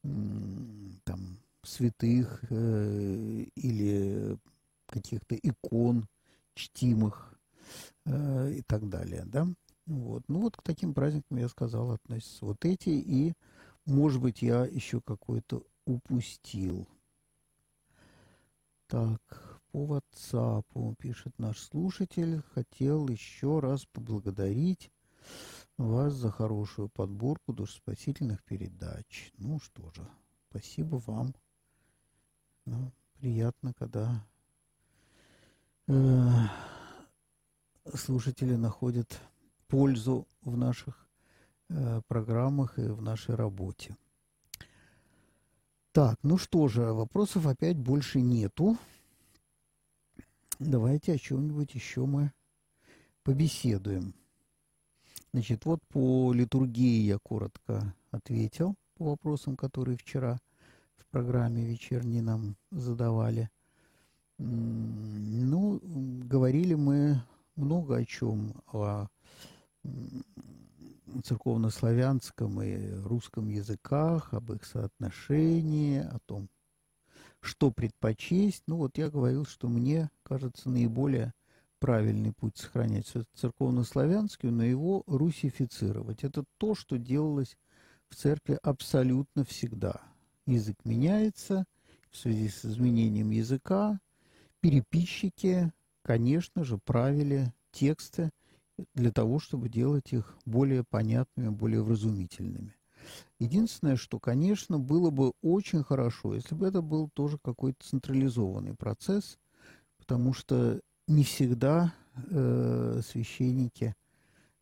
[0.01, 4.39] там, святых э, или
[4.87, 6.07] каких-то икон
[6.55, 7.37] чтимых
[8.07, 9.47] э, и так далее, да.
[9.85, 10.23] Вот.
[10.27, 13.33] Ну вот к таким праздникам я сказал относятся вот эти, и,
[13.85, 16.87] может быть, я еще какой-то упустил.
[18.93, 22.43] Так, по WhatsApp пишет наш слушатель.
[22.53, 24.91] Хотел еще раз поблагодарить
[25.77, 29.31] вас за хорошую подборку душеспасительных передач.
[29.39, 30.07] Ну что же,
[30.47, 31.33] спасибо вам.
[32.65, 34.23] Ну, приятно, когда
[35.87, 36.29] э,
[37.95, 39.19] слушатели находят
[39.69, 41.07] пользу в наших
[41.69, 43.97] э, программах и в нашей работе.
[45.93, 48.77] Так, ну что же, вопросов опять больше нету.
[50.57, 52.31] Давайте о чем-нибудь еще мы
[53.21, 54.15] побеседуем.
[55.33, 60.39] Значит, вот по литургии я коротко ответил по вопросам, которые вчера
[60.97, 63.51] в программе вечерней нам задавали.
[64.39, 67.21] Ну, говорили мы
[67.55, 69.09] много о чем, о
[71.23, 76.49] церковнославянском и русском языках, об их соотношении, о том,
[77.41, 78.63] что предпочесть.
[78.67, 81.33] Ну вот я говорил, что мне кажется наиболее
[81.79, 86.23] правильный путь сохранять церковнославянский, но его русифицировать.
[86.23, 87.57] Это то, что делалось
[88.07, 90.01] в церкви абсолютно всегда.
[90.45, 91.65] Язык меняется
[92.09, 93.99] в связи с изменением языка.
[94.61, 98.31] Переписчики, конечно же, правили тексты
[98.93, 102.75] для того, чтобы делать их более понятными, более вразумительными.
[103.39, 109.37] Единственное, что, конечно, было бы очень хорошо, если бы это был тоже какой-то централизованный процесс,
[109.97, 111.93] потому что не всегда
[112.29, 113.95] э, священники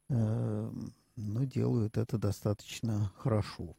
[0.09, 0.71] э,
[1.15, 3.75] ну, делают это достаточно хорошо.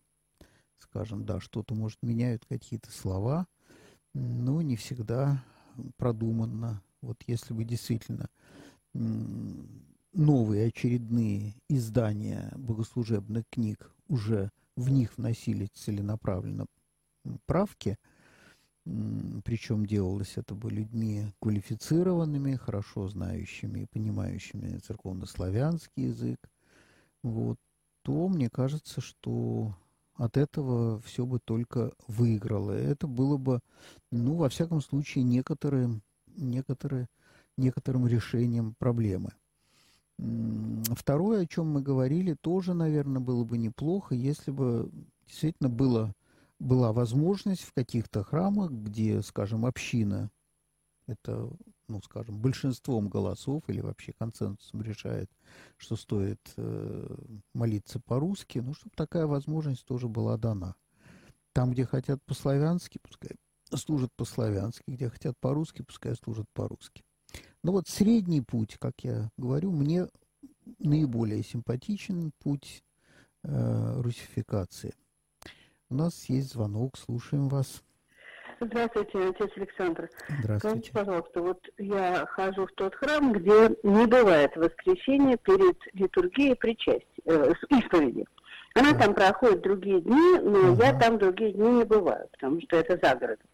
[0.78, 3.46] Скажем, да, что-то, может, меняют какие-то слова,
[4.14, 5.44] но не всегда
[5.96, 6.82] продуманно.
[7.00, 8.28] Вот если бы действительно
[10.12, 16.66] новые очередные издания богослужебных книг уже в них вносили целенаправленно
[17.46, 17.96] правки–
[18.84, 26.38] причем делалось это бы людьми квалифицированными, хорошо знающими и понимающими церковно-славянский язык,
[27.22, 27.58] вот,
[28.02, 29.76] то мне кажется, что
[30.14, 32.72] от этого все бы только выиграло.
[32.72, 33.60] Это было бы,
[34.10, 37.06] ну, во всяком случае, некоторым, некоторые,
[37.56, 39.32] некоторым решением проблемы.
[40.94, 44.90] Второе, о чем мы говорили, тоже, наверное, было бы неплохо, если бы
[45.26, 46.14] действительно было
[46.62, 50.30] была возможность в каких-то храмах, где, скажем, община,
[51.06, 51.50] это,
[51.88, 55.30] ну, скажем, большинством голосов или вообще консенсусом решает,
[55.76, 57.16] что стоит э,
[57.52, 60.76] молиться по-русски, ну, чтобы такая возможность тоже была дана.
[61.52, 63.32] Там, где хотят по-славянски, пускай
[63.74, 67.02] служат по-славянски, где хотят по-русски, пускай служат по-русски.
[67.62, 70.06] Но вот средний путь, как я говорю, мне
[70.78, 72.82] наиболее симпатичен путь
[73.44, 74.94] э, русификации.
[75.88, 77.84] У нас есть звонок, слушаем вас.
[78.60, 80.08] Здравствуйте, отец Александр.
[80.40, 80.58] Здравствуйте.
[80.58, 87.04] Скажите, пожалуйста, вот я хожу в тот храм, где не бывает воскресенья перед литургией причастия,
[87.26, 88.24] э, исповеди.
[88.74, 89.00] Она да.
[89.00, 90.84] там проходит другие дни, но ага.
[90.84, 93.46] я там другие дни не бываю, потому что это за городом.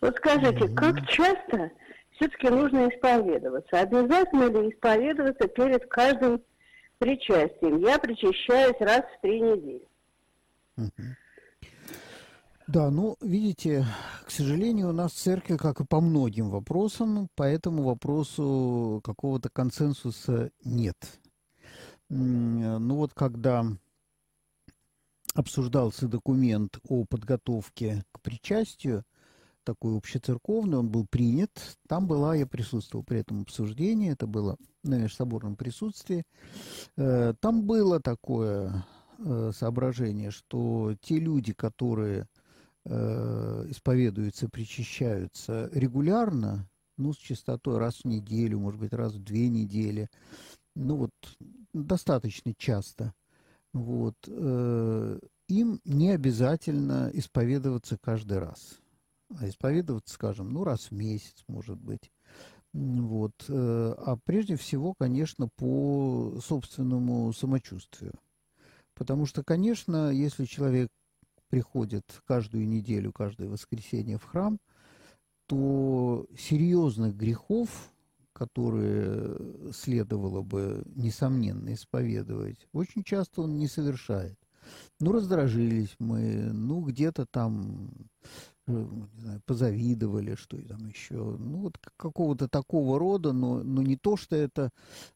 [0.00, 0.74] Вот скажите, угу.
[0.74, 1.70] как часто
[2.16, 3.80] все-таки нужно исповедоваться?
[3.80, 6.42] Обязательно ли исповедоваться перед каждым
[6.98, 7.78] причастием?
[7.80, 9.88] Я причащаюсь раз в три недели.
[12.66, 13.84] Да, ну, видите,
[14.24, 19.50] к сожалению, у нас в церкви, как и по многим вопросам, по этому вопросу какого-то
[19.50, 20.96] консенсуса нет.
[22.08, 23.66] Ну вот когда
[25.34, 29.04] обсуждался документ о подготовке к причастию,
[29.64, 31.78] такой общецерковный, он был принят.
[31.88, 36.24] Там была, я присутствовал при этом обсуждении, это было на межсоборном присутствии.
[36.96, 38.84] Э, там было такое
[39.18, 42.28] э, соображение, что те люди, которые
[42.84, 49.48] э, исповедуются, причащаются регулярно, ну, с частотой раз в неделю, может быть, раз в две
[49.48, 50.08] недели,
[50.76, 51.10] ну, вот,
[51.72, 53.12] достаточно часто,
[53.72, 54.14] вот,
[55.48, 58.78] им не обязательно исповедоваться каждый раз,
[59.40, 62.12] а исповедоваться, скажем, ну, раз в месяц, может быть.
[62.72, 63.32] Вот.
[63.48, 68.14] Э, а прежде всего, конечно, по собственному самочувствию.
[68.94, 70.90] Потому что, конечно, если человек
[71.48, 74.58] приходит каждую неделю, каждое воскресенье в храм,
[75.46, 77.92] то серьезных грехов,
[78.32, 84.38] которые следовало бы, несомненно, исповедовать, очень часто он не совершает.
[84.98, 87.90] Ну, раздражились мы, ну, где-то там
[88.66, 93.96] не знаю, позавидовали, что и там еще, ну, вот какого-то такого рода, но, но не
[93.96, 94.70] то, что это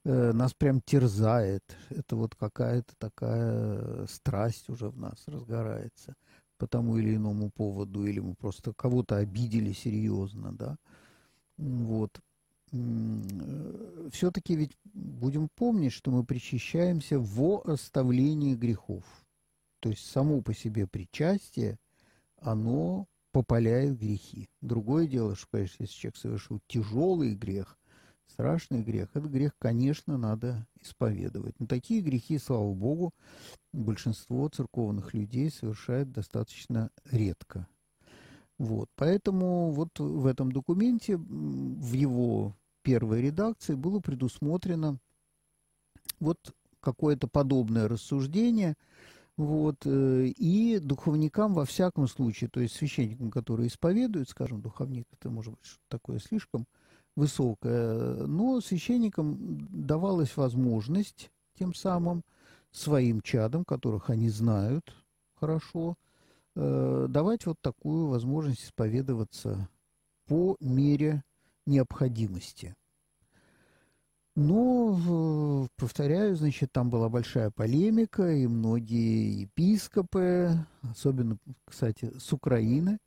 [0.05, 6.15] э, нас прям терзает, это вот какая-то такая страсть уже в нас разгорается
[6.59, 10.77] по тому или иному поводу, или мы просто кого-то обидели серьезно, да,
[11.57, 12.21] вот.
[12.73, 19.05] Э, Все-таки ведь будем помнить, что мы причащаемся во оставлении грехов.
[19.81, 21.79] То есть само по себе причастие,
[22.41, 23.07] оно
[23.39, 24.49] попаляет грехи.
[24.63, 27.79] Другое дело, что, конечно, если человек совершил тяжелый грех,
[28.27, 31.55] страшный грех, этот грех, конечно, надо исповедовать.
[31.61, 33.15] Но такие грехи, слава Богу,
[33.73, 37.69] большинство церковных людей совершает достаточно редко.
[38.59, 38.89] Вот.
[38.97, 44.99] Поэтому вот в этом документе, в его первой редакции было предусмотрено
[46.19, 46.39] вот
[46.81, 48.75] какое-то подобное рассуждение,
[49.39, 55.31] вот, э, и духовникам во всяком случае, то есть священникам, которые исповедуют, скажем, духовник, это
[55.31, 56.67] может быть что-то такое слишком
[57.15, 62.25] высокое, но священникам давалась возможность тем самым
[62.73, 64.93] своим чадам, которых они знают
[65.37, 65.95] хорошо,
[66.57, 69.69] э, давать вот такую возможность исповедоваться
[70.27, 71.23] по мере
[71.65, 72.75] необходимости.
[74.41, 82.99] Но, повторяю, значит, там была большая полемика, и многие епископы, особенно, кстати, с Украины,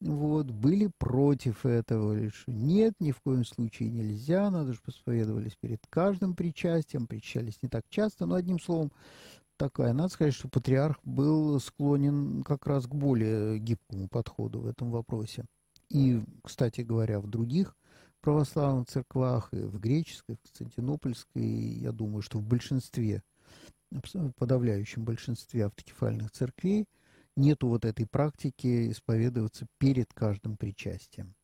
[0.00, 5.78] вот, были против этого, что нет, ни в коем случае нельзя, надо же посповедовались перед
[5.88, 8.90] каждым причастием, причащались не так часто, но одним словом,
[9.56, 9.92] такая.
[9.92, 15.44] Надо сказать, что патриарх был склонен как раз к более гибкому подходу в этом вопросе.
[15.88, 17.76] И, кстати говоря, в других
[18.24, 23.22] православных церквах, и в греческой, в константинопольской, я думаю, что в большинстве,
[23.90, 26.86] в подавляющем большинстве автокефальных церквей
[27.36, 31.34] нету вот этой практики исповедоваться перед каждым причастием.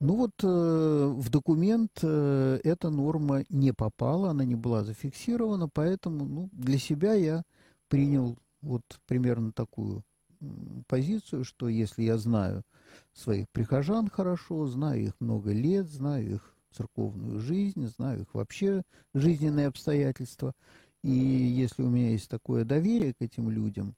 [0.00, 6.24] Ну вот э, в документ э, эта норма не попала, она не была зафиксирована, поэтому
[6.24, 7.44] ну, для себя я
[7.88, 10.02] принял вот примерно такую
[10.86, 12.62] позицию, что если я знаю
[13.12, 18.82] своих прихожан хорошо, знаю их много лет, знаю их церковную жизнь, знаю их вообще
[19.14, 20.54] жизненные обстоятельства,
[21.02, 23.94] и если у меня есть такое доверие к этим людям,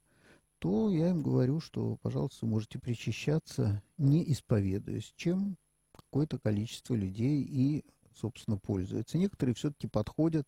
[0.59, 5.57] то я им говорю, что, пожалуйста, можете причащаться, не исповедуясь, чем
[5.95, 7.83] какое-то количество людей и,
[8.15, 9.17] собственно, пользуются.
[9.17, 10.47] Некоторые все-таки подходят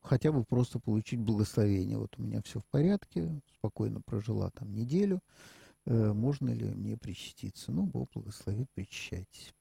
[0.00, 1.98] хотя бы просто получить благословение.
[1.98, 5.20] Вот у меня все в порядке, спокойно прожила там неделю,
[5.86, 7.72] э, можно ли мне причаститься?
[7.72, 9.54] Ну, Бог благословит, причащайтесь.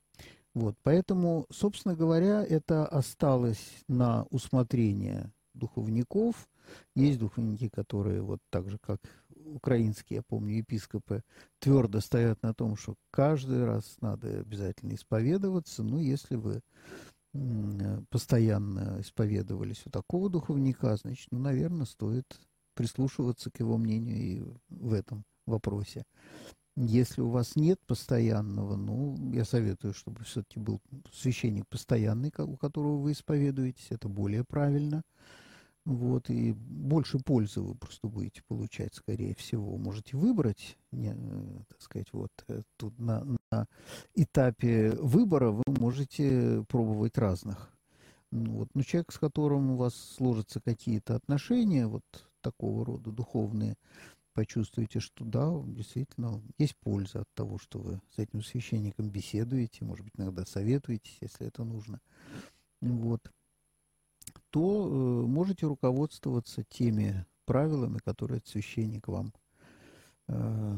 [0.54, 6.48] Вот, поэтому, собственно говоря, это осталось на усмотрение духовников.
[6.96, 9.02] Есть духовники, которые вот так же, как
[9.46, 11.24] украинские, я помню, епископы
[11.60, 15.84] твердо стоят на том, что каждый раз надо обязательно исповедоваться.
[15.84, 16.62] Ну, если вы
[18.10, 22.40] постоянно исповедовались у такого духовника, значит, ну, наверное, стоит
[22.76, 26.06] прислушиваться к его мнению и в этом вопросе.
[26.76, 30.82] Если у вас нет постоянного, ну, я советую, чтобы все-таки был
[31.12, 35.04] священник постоянный, у которого вы исповедуетесь, это более правильно.
[35.86, 39.78] Вот, и больше пользы вы просто будете получать, скорее всего.
[39.78, 43.26] Можете выбрать, не, э, так сказать, вот э, тут на
[44.16, 47.70] этапе выбора вы можете пробовать разных.
[48.32, 52.04] Ну, вот, но человек, с которым у вас сложатся какие-то отношения, вот
[52.42, 53.76] такого рода духовные,
[54.34, 60.06] почувствуете, что да, действительно, есть польза от того, что вы с этим священником беседуете, может
[60.06, 62.00] быть, иногда советуетесь, если это нужно.
[62.82, 63.32] Вот
[64.50, 69.34] то э, можете руководствоваться теми правилами, которые священник вам
[70.28, 70.78] э,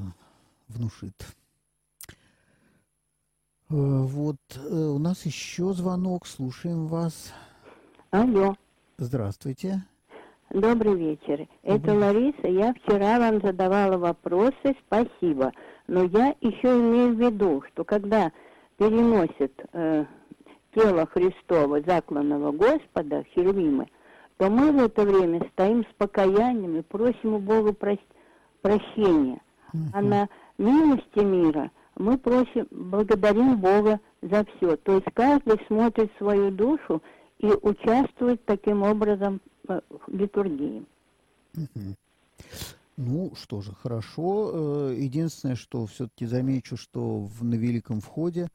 [0.67, 1.35] внушит.
[3.69, 7.33] Э, вот э, у нас еще звонок, слушаем вас.
[8.11, 8.55] Алло.
[8.97, 9.83] Здравствуйте.
[10.51, 11.47] Добрый вечер.
[11.63, 11.97] Это Добрый.
[11.97, 12.47] Лариса.
[12.47, 15.51] Я вчера вам задавала вопросы, спасибо.
[15.87, 18.31] Но я еще имею в виду, что когда
[18.77, 20.05] переносят э,
[20.75, 23.87] тело Христова, закланного Господа, Херувимы,
[24.37, 27.73] то мы в это время стоим с покаянием и просим у Бога
[28.61, 29.41] прощения.
[29.93, 34.75] А на милости мира мы просим, благодарим Бога за все.
[34.77, 37.01] То есть каждый смотрит свою душу
[37.39, 40.85] и участвует таким образом в литургии.
[42.97, 44.51] Ну что же, хорошо.
[44.53, 48.47] Э, единственное, что все-таки замечу, что в, на Великом Входе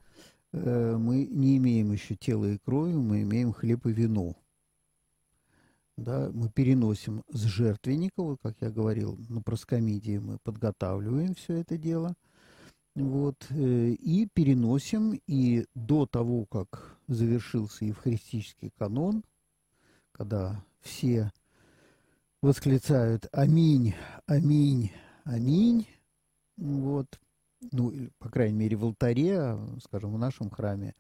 [0.53, 4.35] Э, мы не имеем еще тела и крови, мы имеем хлеб и вино.
[5.97, 11.77] Да, мы переносим с жертвенника, вот как я говорил, на проскомидии мы подготавливаем все это
[11.77, 12.15] дело.
[12.97, 19.25] Вот, э, и переносим, и до того, как завершился евхаристический канон,
[20.13, 21.31] когда все
[22.43, 23.95] восклицают «Аминь,
[24.27, 24.91] аминь,
[25.25, 25.87] аминь»,
[26.57, 27.07] вот,
[27.73, 30.95] ну, по крайней мере, в алтаре, а, скажем, в нашем храме,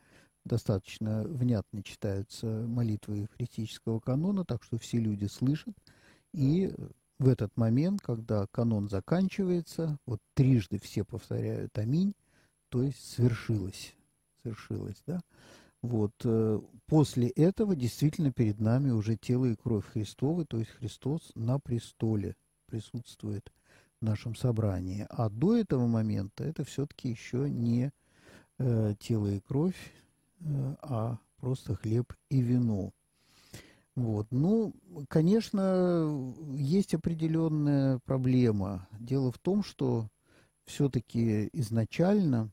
[0.44, 5.74] достаточно внятно читаются молитвы христического канона, так что все люди слышат.
[6.32, 6.72] И
[7.20, 12.14] в этот момент, когда канон заканчивается, вот трижды все повторяют «Аминь»,
[12.70, 13.94] то есть свершилось,
[14.40, 15.20] свершилось, да.
[15.82, 21.32] Вот, э, после этого действительно перед нами уже тело и кровь Христовы, то есть Христос
[21.34, 23.52] на престоле присутствует
[24.00, 25.06] в нашем собрании.
[25.10, 27.92] А до этого момента это все-таки еще не
[28.58, 29.92] э, тело и кровь,
[30.40, 32.92] э, а просто хлеб и вино.
[33.96, 34.28] Вот.
[34.30, 34.74] Ну,
[35.08, 38.88] конечно, есть определенная проблема.
[38.98, 40.08] Дело в том, что
[40.64, 42.50] все-таки изначально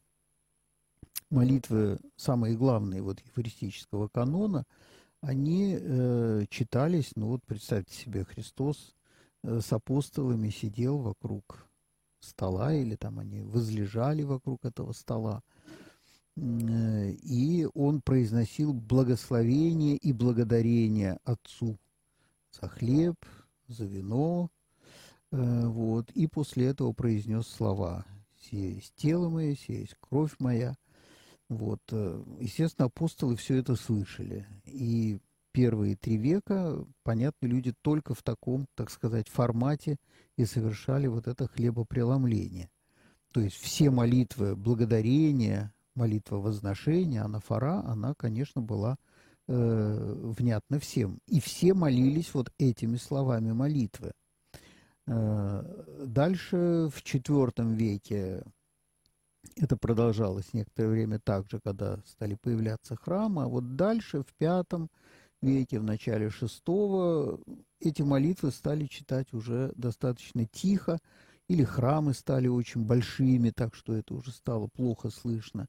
[1.30, 4.66] молитвы, самые главные вот евхаристического канона,
[5.22, 8.96] они э, читались, ну вот представьте себе, Христос
[9.48, 11.68] Э, с апостолами сидел вокруг
[12.20, 15.42] стола, или там они возлежали вокруг этого стола.
[16.38, 21.80] И он произносил благословение и благодарение Отцу
[22.52, 23.16] за хлеб,
[23.68, 24.50] за вино,
[25.32, 28.06] вот, и после этого произнес слова
[28.40, 30.76] «Сие есть тело мое, сие есть кровь моя».
[31.50, 31.82] Вот,
[32.40, 34.46] естественно, апостолы все это слышали.
[34.66, 35.20] И
[35.54, 39.98] первые три века, понятно, люди только в таком, так сказать, формате
[40.36, 42.70] и совершали вот это хлебопреломление.
[43.34, 48.98] То есть все молитвы благодарения, молитва возношения, анафора, она, конечно, была
[49.48, 51.20] э, внятна всем.
[51.28, 54.14] И все молились вот этими словами молитвы.
[55.08, 55.64] Э,
[56.06, 58.44] дальше в IV веке
[59.56, 64.88] это продолжалось некоторое время так же, когда стали появляться храмы, а вот дальше в V
[65.42, 67.40] веке, в начале шестого,
[67.80, 71.00] эти молитвы стали читать уже достаточно тихо,
[71.48, 75.68] или храмы стали очень большими, так что это уже стало плохо слышно.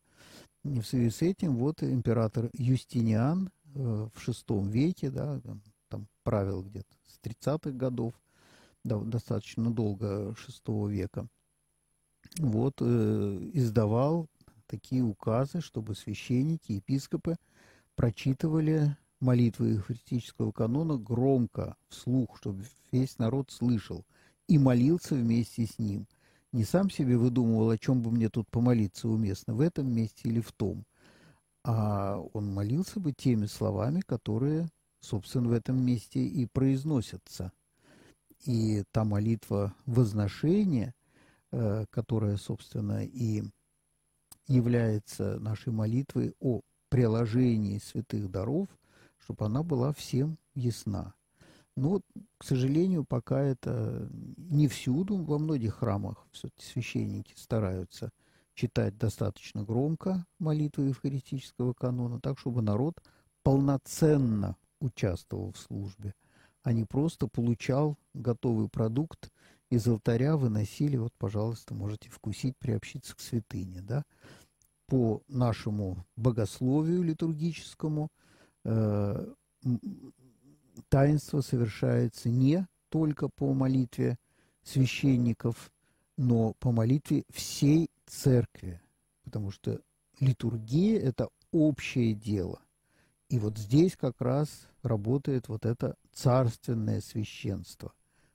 [0.64, 5.40] И в связи с этим вот император Юстиниан э, в шестом веке, да,
[5.88, 8.12] там правил где-то с 30-х годов,
[8.84, 11.28] да, достаточно долго шестого века,
[12.38, 14.28] вот э, издавал
[14.66, 17.36] такие указы, чтобы священники, епископы
[17.94, 24.04] прочитывали молитвы евхаристического канона громко, вслух, чтобы весь народ слышал,
[24.48, 26.06] и молился вместе с ним.
[26.52, 30.40] Не сам себе выдумывал, о чем бы мне тут помолиться уместно, в этом месте или
[30.40, 30.84] в том,
[31.62, 34.68] а он молился бы теми словами, которые,
[35.00, 37.52] собственно, в этом месте и произносятся.
[38.44, 40.94] И та молитва возношения,
[41.52, 43.42] э, которая, собственно, и
[44.46, 48.68] является нашей молитвой о приложении святых даров–
[49.28, 51.14] чтобы она была всем ясна.
[51.78, 52.00] Но,
[52.38, 58.10] к сожалению, пока это не всюду, во многих храмах все-таки священники стараются
[58.54, 63.00] читать достаточно громко молитву евхаристического канона, так, чтобы народ
[63.44, 66.14] полноценно участвовал в службе,
[66.62, 69.30] а не просто получал готовый продукт
[69.70, 74.02] из алтаря, выносили, вот, пожалуйста, можете вкусить, приобщиться к святыне, да,
[74.88, 78.08] по нашему богословию литургическому–
[78.64, 79.34] Э,
[80.88, 84.18] таинство совершается не только по молитве
[84.62, 85.70] священников,
[86.16, 88.80] но по молитве всей церкви,
[89.24, 89.80] потому что
[90.20, 92.60] литургия– это общее дело.
[93.28, 97.92] И вот здесь как раз работает вот это царственное священство.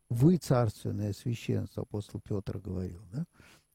[0.09, 3.25] Вы царственное священство, апостол Петр говорил, да?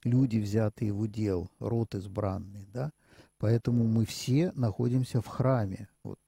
[0.04, 2.92] Люди, взятые в удел, род избранный, да?
[3.38, 5.88] Поэтому мы все находимся в храме.
[6.04, 6.20] Вот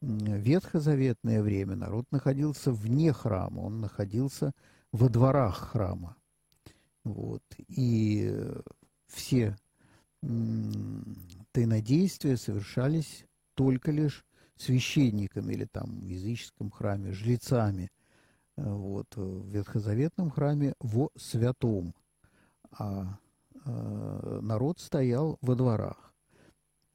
[0.00, 4.52] ветхозаветное время народ находился вне храма, он находился
[4.92, 6.16] во дворах храма.
[7.04, 7.42] Вот.
[7.68, 8.34] И
[9.08, 9.56] все
[11.52, 13.24] тайнодействия совершались
[13.54, 14.24] только лишь
[14.56, 17.90] священниками или там в языческом храме, жрецами.
[18.56, 19.06] Вот.
[19.14, 21.94] В ветхозаветном храме во святом.
[22.72, 23.18] А
[23.66, 26.14] Э, народ стоял во дворах.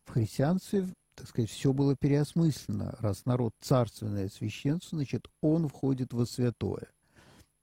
[0.06, 2.96] В христианстве, так сказать, все было переосмыслено.
[3.00, 6.88] Раз народ царственное священство, значит, он входит во святое.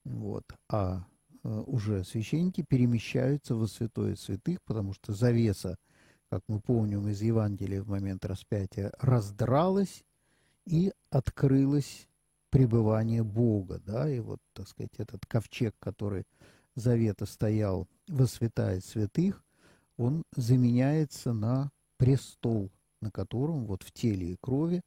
[0.04, 0.44] Вот.
[0.68, 1.04] А
[1.42, 5.76] э, уже священники перемещаются во святое святых, потому что завеса,
[6.30, 10.04] как мы помним из Евангелия в момент распятия, раздралась
[10.66, 12.08] и открылось
[12.50, 16.24] пребывание Бога, да, и вот, так сказать, этот ковчег, который
[16.74, 19.42] завета стоял во святая святых,
[19.96, 22.70] он заменяется на престол,
[23.00, 24.82] на котором вот в теле и крови,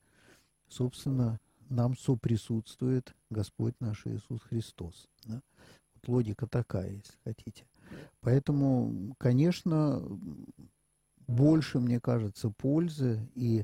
[0.67, 1.39] собственно,
[1.69, 5.07] нам соприсутствует Господь наш Иисус Христос.
[5.25, 5.41] Да?
[5.95, 7.65] Вот логика такая, если хотите.
[8.21, 10.01] Поэтому, конечно,
[11.27, 13.63] больше, мне кажется, пользы и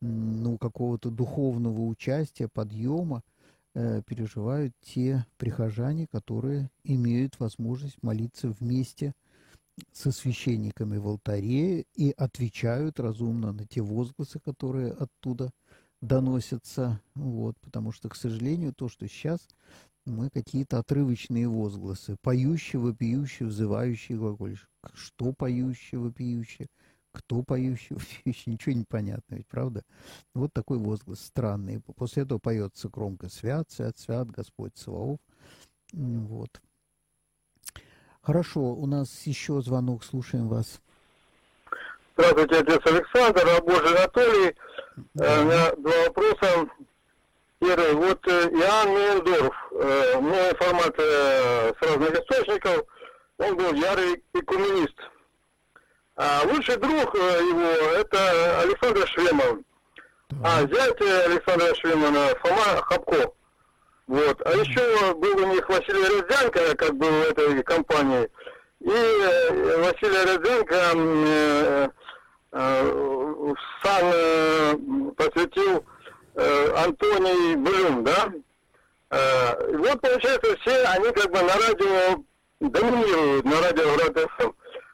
[0.00, 3.22] ну, какого-то духовного участия, подъема–
[3.76, 9.14] Э, переживают те прихожане, которые имеют возможность молиться вместе
[9.92, 15.50] со священниками в алтаре и отвечают разумно на те возгласы, которые оттуда
[16.00, 17.00] доносятся.
[17.14, 19.40] Вот, потому что, к сожалению, то, что сейчас
[20.04, 24.68] мы какие-то отрывочные возгласы, поющие, вопиющие, взывающие глаголишь.
[24.94, 26.68] Что поющие, вопиющие?
[27.14, 29.82] кто поющий, еще ничего не понятно, ведь правда?
[30.34, 31.80] Вот такой возглас странный.
[31.80, 35.20] После этого поется громко «Свят, свят, свят, Господь Саваоф».
[35.92, 36.60] Вот.
[38.24, 40.80] Хорошо, у нас еще звонок, слушаем вас.
[42.16, 44.56] Здравствуйте, отец Александр, рабочий Анатолий.
[45.12, 45.40] Да.
[45.40, 46.68] У меня два вопроса.
[47.58, 52.86] Первый, вот э, Иоанн Мендорф, э, много информации с разных источников,
[53.36, 54.96] он был ярый и коммунист.
[56.16, 57.66] А лучший друг его
[57.98, 59.58] это Александр Швемов.
[60.42, 63.32] А зять Александра Швемана Фома Хапко.
[64.06, 64.40] Вот.
[64.44, 68.28] А еще был у них Василий Родзянко, как бы в этой компании.
[68.80, 71.88] И Василий Родзянко э,
[72.52, 74.74] э, сам э,
[75.16, 75.84] посвятил
[76.34, 78.32] э, Антоний Блюм, да?
[79.10, 82.24] Э, и вот, получается, все они как бы на радио
[82.60, 84.28] доминируют, на радио РАД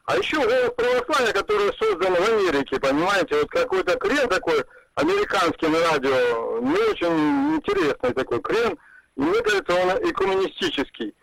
[0.04, 5.80] А еще голос православия, который создан в Америке, понимаете, вот какой-то крен такой, американский на
[5.90, 8.78] радио, не очень интересный такой крен,
[9.20, 11.14] мне кажется, он и коммунистический.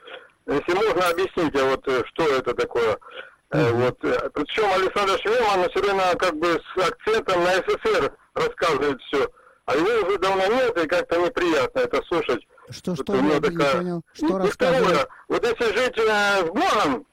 [0.45, 2.98] Если можно объяснить, а вот э, что это такое.
[3.50, 3.72] Mm-hmm.
[3.74, 9.30] Вот, э, причем Александр Швеман все время как бы с акцентом на СССР рассказывает все.
[9.66, 12.48] А его уже давно нет, и как-то неприятно это слушать.
[12.70, 13.74] Что, что, вот я такая...
[13.74, 14.02] не понял?
[14.14, 15.10] Что ну, рассказывает?
[15.28, 17.06] Вот если жить э, с Богом,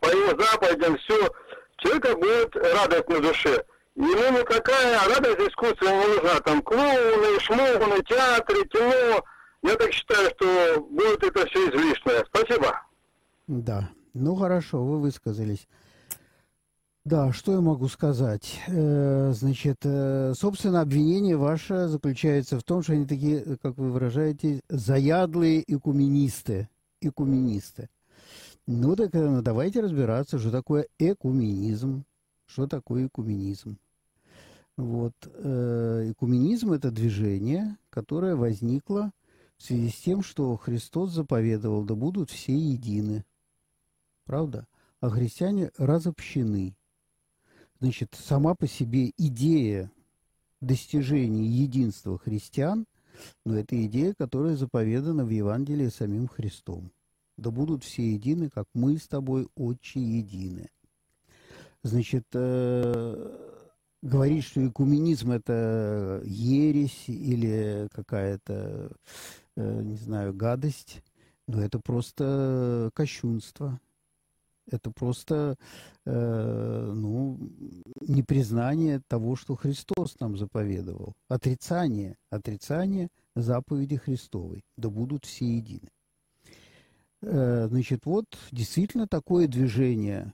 [0.00, 1.32] по его заповедям все,
[1.78, 3.64] человека будет радость на душе.
[3.96, 6.40] Ему никакая радость искусства не нужна.
[6.40, 9.24] Там клоуны, шмоуны, театры, кино.
[9.62, 12.24] Я так считаю, что будет это все излишнее.
[12.26, 12.80] Спасибо.
[13.46, 13.90] Да.
[14.14, 15.68] Ну хорошо, вы высказались.
[17.04, 18.60] Да, что я могу сказать?
[18.68, 24.60] Э, значит, э, собственно, обвинение ваше заключается в том, что они такие, как вы выражаете,
[24.68, 26.68] заядлые экуменисты.
[27.00, 27.88] Экуменисты.
[28.66, 32.04] Ну так э, давайте разбираться, что такое экуменизм.
[32.46, 33.78] Что такое экуменизм?
[34.76, 35.14] Вот.
[35.24, 39.12] Экуменизм– это движение, которое возникло
[39.60, 43.26] в связи с тем, что Христос заповедовал, да будут все едины.
[44.24, 44.66] Правда?
[45.00, 46.74] А христиане разобщены.
[47.78, 49.92] Значит, сама по себе идея
[50.62, 52.86] достижения единства христиан,
[53.44, 56.90] но это идея, которая заповедана в Евангелии самим Христом.
[57.36, 60.70] Да будут все едины, как мы с тобой, отчи, едины.
[61.82, 63.60] Значит, э,
[64.00, 68.90] говорить, что экуменизм– это ересь или какая-то,
[69.82, 71.02] не знаю, гадость,
[71.46, 73.80] но это просто кощунство–
[74.70, 75.56] это просто
[76.06, 77.38] э, ну,
[78.00, 81.14] непризнание того, что Христос нам заповедовал.
[81.28, 84.64] Отрицание, отрицание заповеди Христовой.
[84.76, 85.88] Да будут все едины.
[87.22, 90.32] Э, значит, вот действительно такое движение,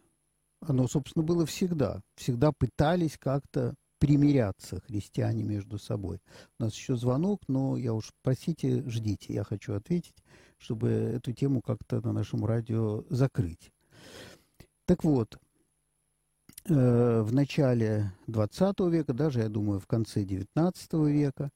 [0.60, 2.00] оно, собственно, было всегда.
[2.16, 6.20] Всегда пытались как-то примиряться христиане между собой.
[6.58, 10.16] У нас еще звонок, но я уж, простите, ждите, я хочу ответить,
[10.58, 13.72] чтобы эту тему как-то на нашем радио закрыть.
[14.86, 15.38] Так вот,
[16.68, 21.50] э, в начале 20 века, даже, я думаю, в конце 19 века,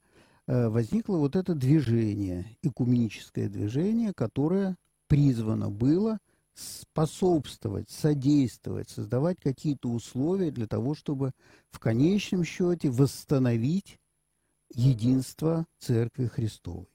[0.47, 4.75] э, возникло вот это движение, экуменическое движение, которое
[5.07, 6.19] призвано было
[6.53, 11.31] способствовать, содействовать, создавать какие-то условия для того, чтобы
[11.69, 13.99] в конечном счете восстановить
[14.73, 16.87] единство Церкви Христовой.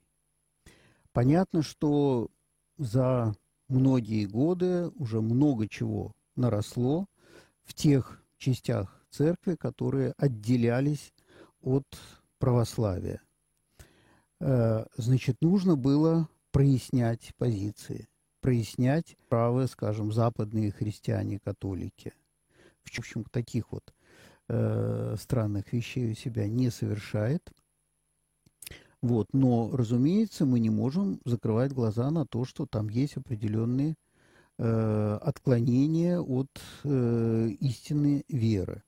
[1.13, 2.29] Понятно, что
[2.77, 3.35] за
[3.69, 7.07] многие годы уже много чего наросло
[7.65, 11.13] в тех частях церкви, которые отделялись
[11.63, 11.87] от
[12.39, 13.23] православия.
[14.41, 18.09] Э, значит, нужно было прояснять позиции,
[18.47, 22.13] прояснять правы, скажем, западные христиане-католики.
[22.85, 23.93] В общем, таких вот
[24.49, 27.43] э, странных вещей у себя не совершает.
[29.03, 29.27] Вот.
[29.33, 33.97] Но, разумеется, мы не можем закрывать глаза на то, что там есть определенные
[34.59, 36.51] э, отклонения от
[36.85, 38.85] э, истины веры.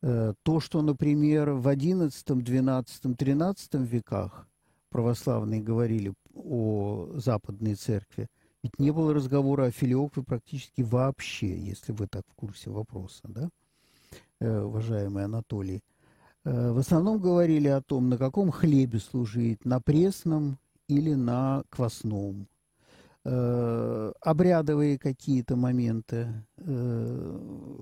[0.00, 4.48] Э, то, что, например, в XI, XII, XIII веках
[4.88, 8.28] православные говорили о Западной Церкви,
[8.62, 13.48] ведь не было разговора о филиокве практически вообще, если вы так в курсе вопроса, да,
[14.40, 15.82] э, уважаемый Анатолий.
[16.44, 20.58] Э, в основном говорили о том, на каком хлебе служить, на пресном
[20.88, 22.46] или на квасном.
[23.24, 26.28] Э, обрядовые какие-то моменты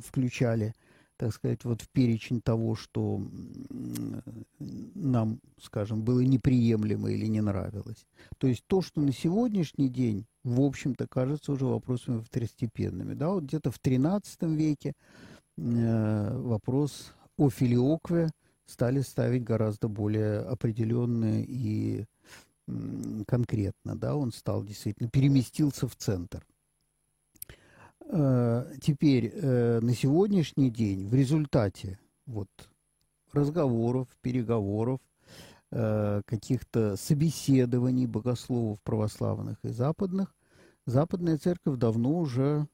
[0.03, 0.75] включали,
[1.21, 3.21] так сказать, вот в перечень того, что
[4.59, 8.07] нам, скажем, было неприемлемо или не нравилось.
[8.39, 13.13] То есть то, что на сегодняшний день, в общем-то, кажется уже вопросами второстепенными.
[13.13, 14.23] Да, вот где-то в XIII
[14.57, 14.95] веке
[15.59, 18.31] э, вопрос о филиокве
[18.65, 22.07] стали ставить гораздо более определенные и
[23.27, 26.47] конкретно, да, он стал действительно, переместился в центр.
[28.13, 32.49] Э, теперь э, на сегодняшний день в результате вот
[33.33, 35.01] разговоров, переговоров,
[35.71, 40.35] э, каких-то собеседований богословов православных и западных
[40.87, 42.67] Западная церковь давно уже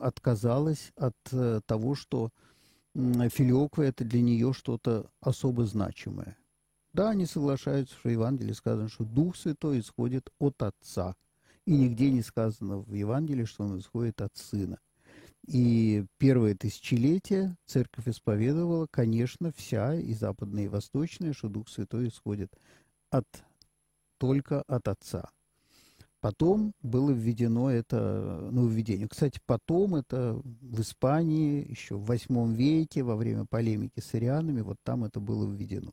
[0.00, 1.16] отказалась от
[1.66, 2.30] того, что
[2.94, 6.38] филиоква– это для нее что-то особо значимое.
[6.94, 11.14] Да, они соглашаются, что в Евангелии сказано, что Дух Святой исходит от Отца.
[11.64, 14.78] И нигде не сказано в Евангелии, что он исходит от Сына.
[15.46, 22.52] И первое тысячелетие церковь исповедовала, конечно, вся, и западная, и восточная, что Дух Святой исходит
[23.10, 23.26] от,
[24.18, 25.30] только от Отца.
[26.20, 29.08] Потом было введено это нововведение.
[29.08, 34.76] Кстати, потом это в Испании, еще в восьмом веке, во время полемики с ирианами, вот
[34.84, 35.90] там это было введено.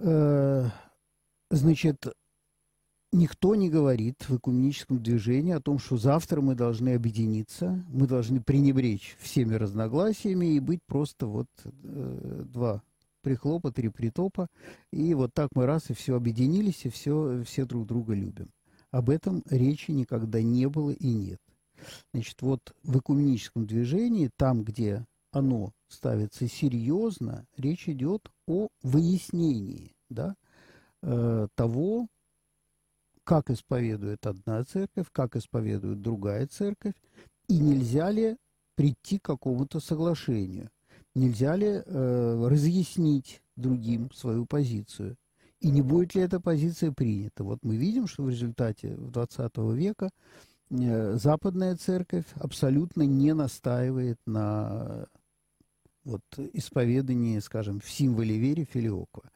[0.00, 0.70] Э,
[1.50, 2.08] значит,
[3.12, 8.40] никто не говорит в экуменическом движении о том, что завтра мы должны объединиться, мы должны
[8.40, 12.82] пренебречь всеми разногласиями и быть просто вот э, два
[13.22, 14.48] прихлопа, три притопа,
[14.92, 18.50] и вот так мы раз и все объединились, и все, все друг друга любим.
[18.90, 21.40] Об этом речи никогда не было и нет.
[22.12, 30.34] Значит, вот в экуменическом движении, там, где оно ставится серьезно, речь идет о выяснении да,
[31.02, 32.08] э, того,
[33.30, 36.94] как исповедует одна церковь, как исповедует другая церковь,
[37.46, 38.36] и нельзя ли
[38.74, 40.68] прийти к какому-то соглашению.
[41.14, 45.16] Нельзя ли э, разъяснить другим свою позицию?
[45.60, 47.44] И не будет ли эта позиция принята?
[47.44, 50.10] Вот мы видим, что в результате 20 века
[50.70, 55.06] э, западная церковь абсолютно не настаивает на
[56.02, 56.22] вот,
[56.52, 59.30] исповедании, скажем, в символе веры Филиоква.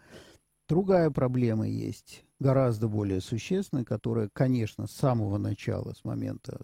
[0.68, 6.58] Другая проблема есть, гораздо более существенная, которая, конечно, с самого начала, с момента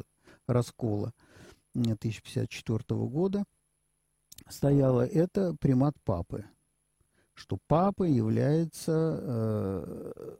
[0.46, 1.12] раскола
[1.74, 3.44] 1054 года–
[4.48, 6.44] стояло, это примат папы.
[7.34, 10.36] Что папа является, э,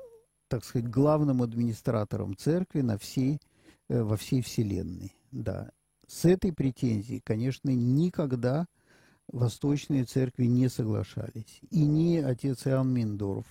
[0.49, 3.41] так сказать, главным администратором церкви на всей,
[3.89, 5.15] э, во всей вселенной.
[5.31, 5.71] Да.
[6.07, 8.67] С этой претензией, конечно, никогда
[9.33, 11.61] восточные церкви не соглашались.
[11.71, 13.47] И ни отец Иоанн Миндорф,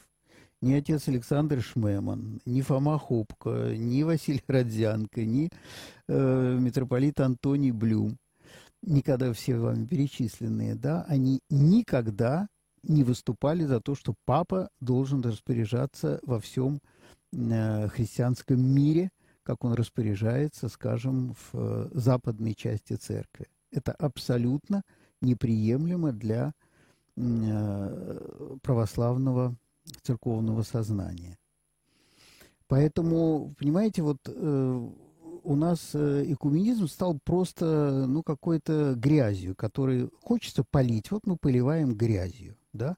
[0.61, 5.49] ни отец Александр Шмеман, ни Фома Хопко, ни Василий Родзянко, ни
[6.07, 8.17] э, митрополит Антоний Блюм–
[8.81, 12.47] никогда все вами перечисленные, да, они никогда
[12.83, 16.79] не выступали за то, что папа должен распоряжаться во всем
[17.33, 19.09] э, христианском мире,
[19.43, 23.47] как он распоряжается, скажем, в э, западной части церкви.
[23.71, 24.83] Это абсолютно
[25.21, 26.53] неприемлемо для
[27.15, 29.55] э, православного
[30.01, 31.37] церковного сознания.
[32.67, 34.89] Поэтому, понимаете, вот э,
[35.43, 41.11] у нас э, экуменизм стал просто, ну, какой-то грязью, который хочется полить.
[41.11, 42.95] Вот мы поливаем грязью, да,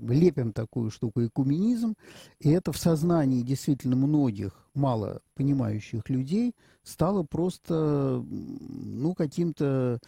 [0.00, 1.94] лепим такую штуку экуменизм,
[2.40, 9.98] и это в сознании действительно многих мало понимающих людей стало просто, ну, каким-то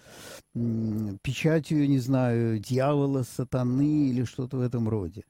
[1.22, 5.24] печатью, не знаю, дьявола, сатаны или что-то в этом роде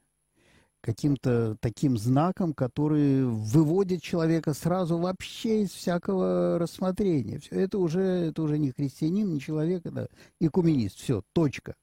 [0.87, 7.41] каким-то таким знаком, который выводит человека сразу вообще из всякого рассмотрения.
[7.41, 10.09] Все это уже, это уже не христианин, не человек, это
[10.41, 10.99] экуменист.
[11.01, 11.75] Все, точка.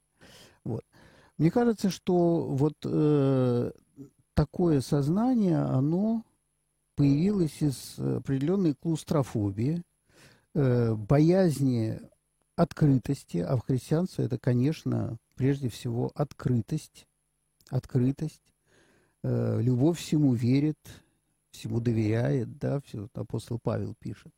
[1.44, 3.72] Мне кажется, что вот э,
[4.34, 6.24] такое сознание, оно
[6.96, 9.84] появилось из определенной клаустрофобии,
[10.56, 12.00] э, боязни
[12.56, 17.08] открытости, а в христианстве это, конечно, прежде всего открытость,
[17.70, 18.54] открытость,
[19.24, 20.78] Э, любовь всему верит,
[21.52, 24.34] всему доверяет, да, все, апостол Павел пишет,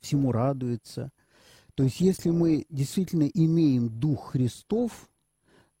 [0.00, 1.12] всему радуется.
[1.74, 5.08] То есть, если мы действительно имеем Дух Христов,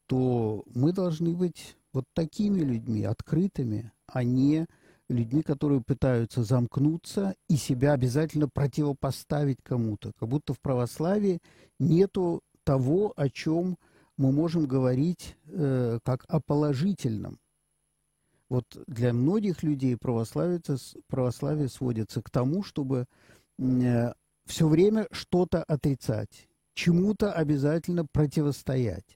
[0.06, 4.66] то мы должны быть вот такими людьми, открытыми, а не
[5.08, 10.12] людьми, которые пытаются замкнуться и себя обязательно противопоставить кому-то.
[10.18, 11.40] Как будто в православии
[11.78, 13.78] нету того, о чем
[14.16, 17.38] мы можем говорить э, как о положительном.
[18.48, 23.06] Вот для многих людей православие сводится к тому, чтобы
[23.58, 24.12] э,
[24.46, 29.15] все время что-то отрицать, чему-то обязательно противостоять.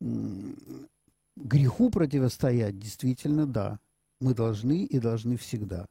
[0.00, 3.78] Греху противостоять действительно да,
[4.20, 5.86] мы должны и должны всегда.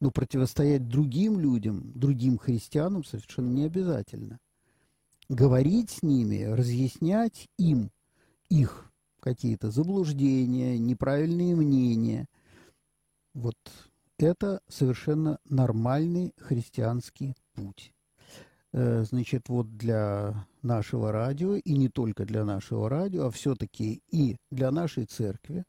[0.00, 4.38] Но противостоять другим людям, другим христианам совершенно не обязательно.
[5.28, 7.90] Говорить с ними, разъяснять им
[8.48, 12.26] их какие-то заблуждения, неправильные мнения.
[13.34, 13.56] Вот
[14.18, 17.92] это совершенно нормальный христианский путь.
[18.72, 24.36] Э, значит, вот для нашего радио, и не только для нашего радио, а все-таки и
[24.50, 25.64] для нашей церкви,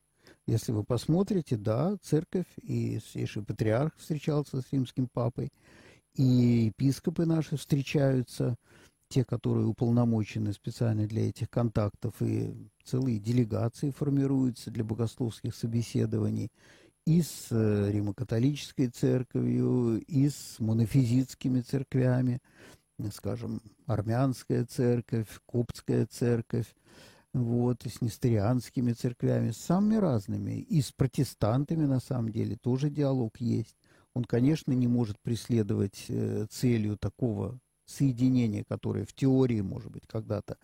[0.47, 5.49] Если вы посмотрите, да, церковь и святейший патриарх встречался с римским папой,
[6.16, 8.56] и епископы наши встречаются,
[9.08, 16.49] те, которые уполномочены специально для этих контактов, и целые делегации формируются для богословских собеседований
[17.06, 22.39] и с э, Римо-католической церковью, и с монофизитскими церквями,
[23.10, 26.68] скажем, армянская церковь, коптская церковь,
[27.34, 32.89] вот, и с нестерианскими церквями, с самыми разными, и с протестантами, на самом деле, тоже
[32.89, 33.78] диалог есть.
[34.14, 40.58] Он, конечно, не может преследовать э, целью такого соединения, которое в теории, может быть, когда-то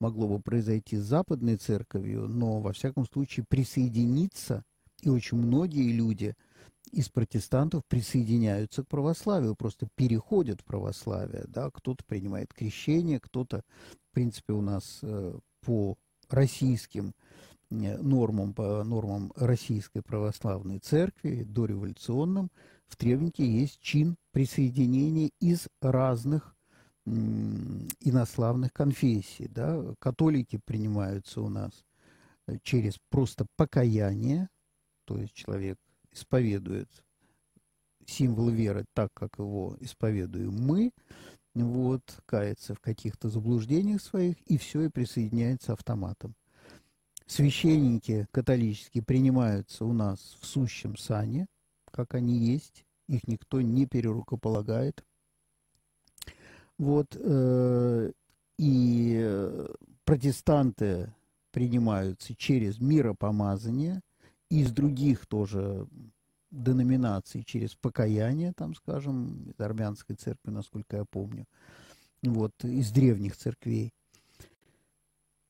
[0.00, 4.62] могло бы произойти с Западной Церковью, но, во всяком случае, присоединиться,
[5.02, 6.34] и очень многие люди
[6.92, 13.62] из протестантов присоединяются к православию, просто переходят в православие, да, кто-то принимает крещение, кто-то,
[14.10, 15.96] в принципе, у нас э, по
[16.28, 17.14] российским
[17.70, 22.50] э, нормам, по нормам Российской Православной Церкви, дореволюционным,
[22.86, 26.56] в требнике есть чин присоединения из разных
[27.06, 29.46] инославных конфессий.
[29.48, 29.94] Да?
[30.00, 31.84] Католики принимаются у нас
[32.46, 34.48] э, через просто покаяние,
[35.04, 35.78] то есть человек
[36.16, 36.88] исповедует
[38.06, 40.92] символ веры так, как его исповедуем мы,
[41.54, 46.34] вот, кается в каких-то заблуждениях своих, и все, и присоединяется автоматом.
[47.26, 51.46] Священники католические принимаются у нас в сущем сане,
[51.90, 55.04] как они есть, их никто не перерукополагает.
[56.78, 58.12] Вот, э,
[58.58, 59.66] и
[60.04, 61.12] протестанты
[61.50, 64.02] принимаются через миропомазание,
[64.50, 65.86] из других тоже
[66.50, 71.46] деноминаций через покаяние, там, скажем, из армянской церкви, насколько я помню,
[72.22, 73.92] вот, из древних церквей.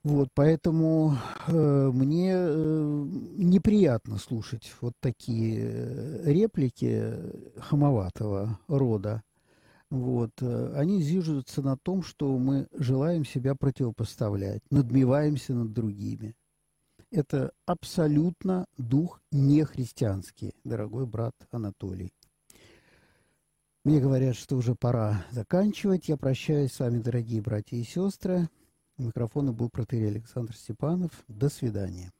[0.03, 1.17] Вот, поэтому
[1.49, 3.07] э, мне э,
[3.39, 7.13] неприятно слушать вот такие э, реплики
[7.59, 9.25] хамоватого рода.
[9.91, 16.37] Вот, э, они зиждутся на том, что мы желаем себя противопоставлять, надмеваемся над другими
[17.17, 22.13] это абсолютно дух нехристианский, дорогой брат Анатолий.
[23.85, 26.09] Мне говорят, что уже пора заканчивать.
[26.09, 28.49] Я прощаюсь с вами, дорогие братья и сестры.
[28.99, 31.25] У микрофона был протерей Александр Степанов.
[31.29, 32.13] До свидания.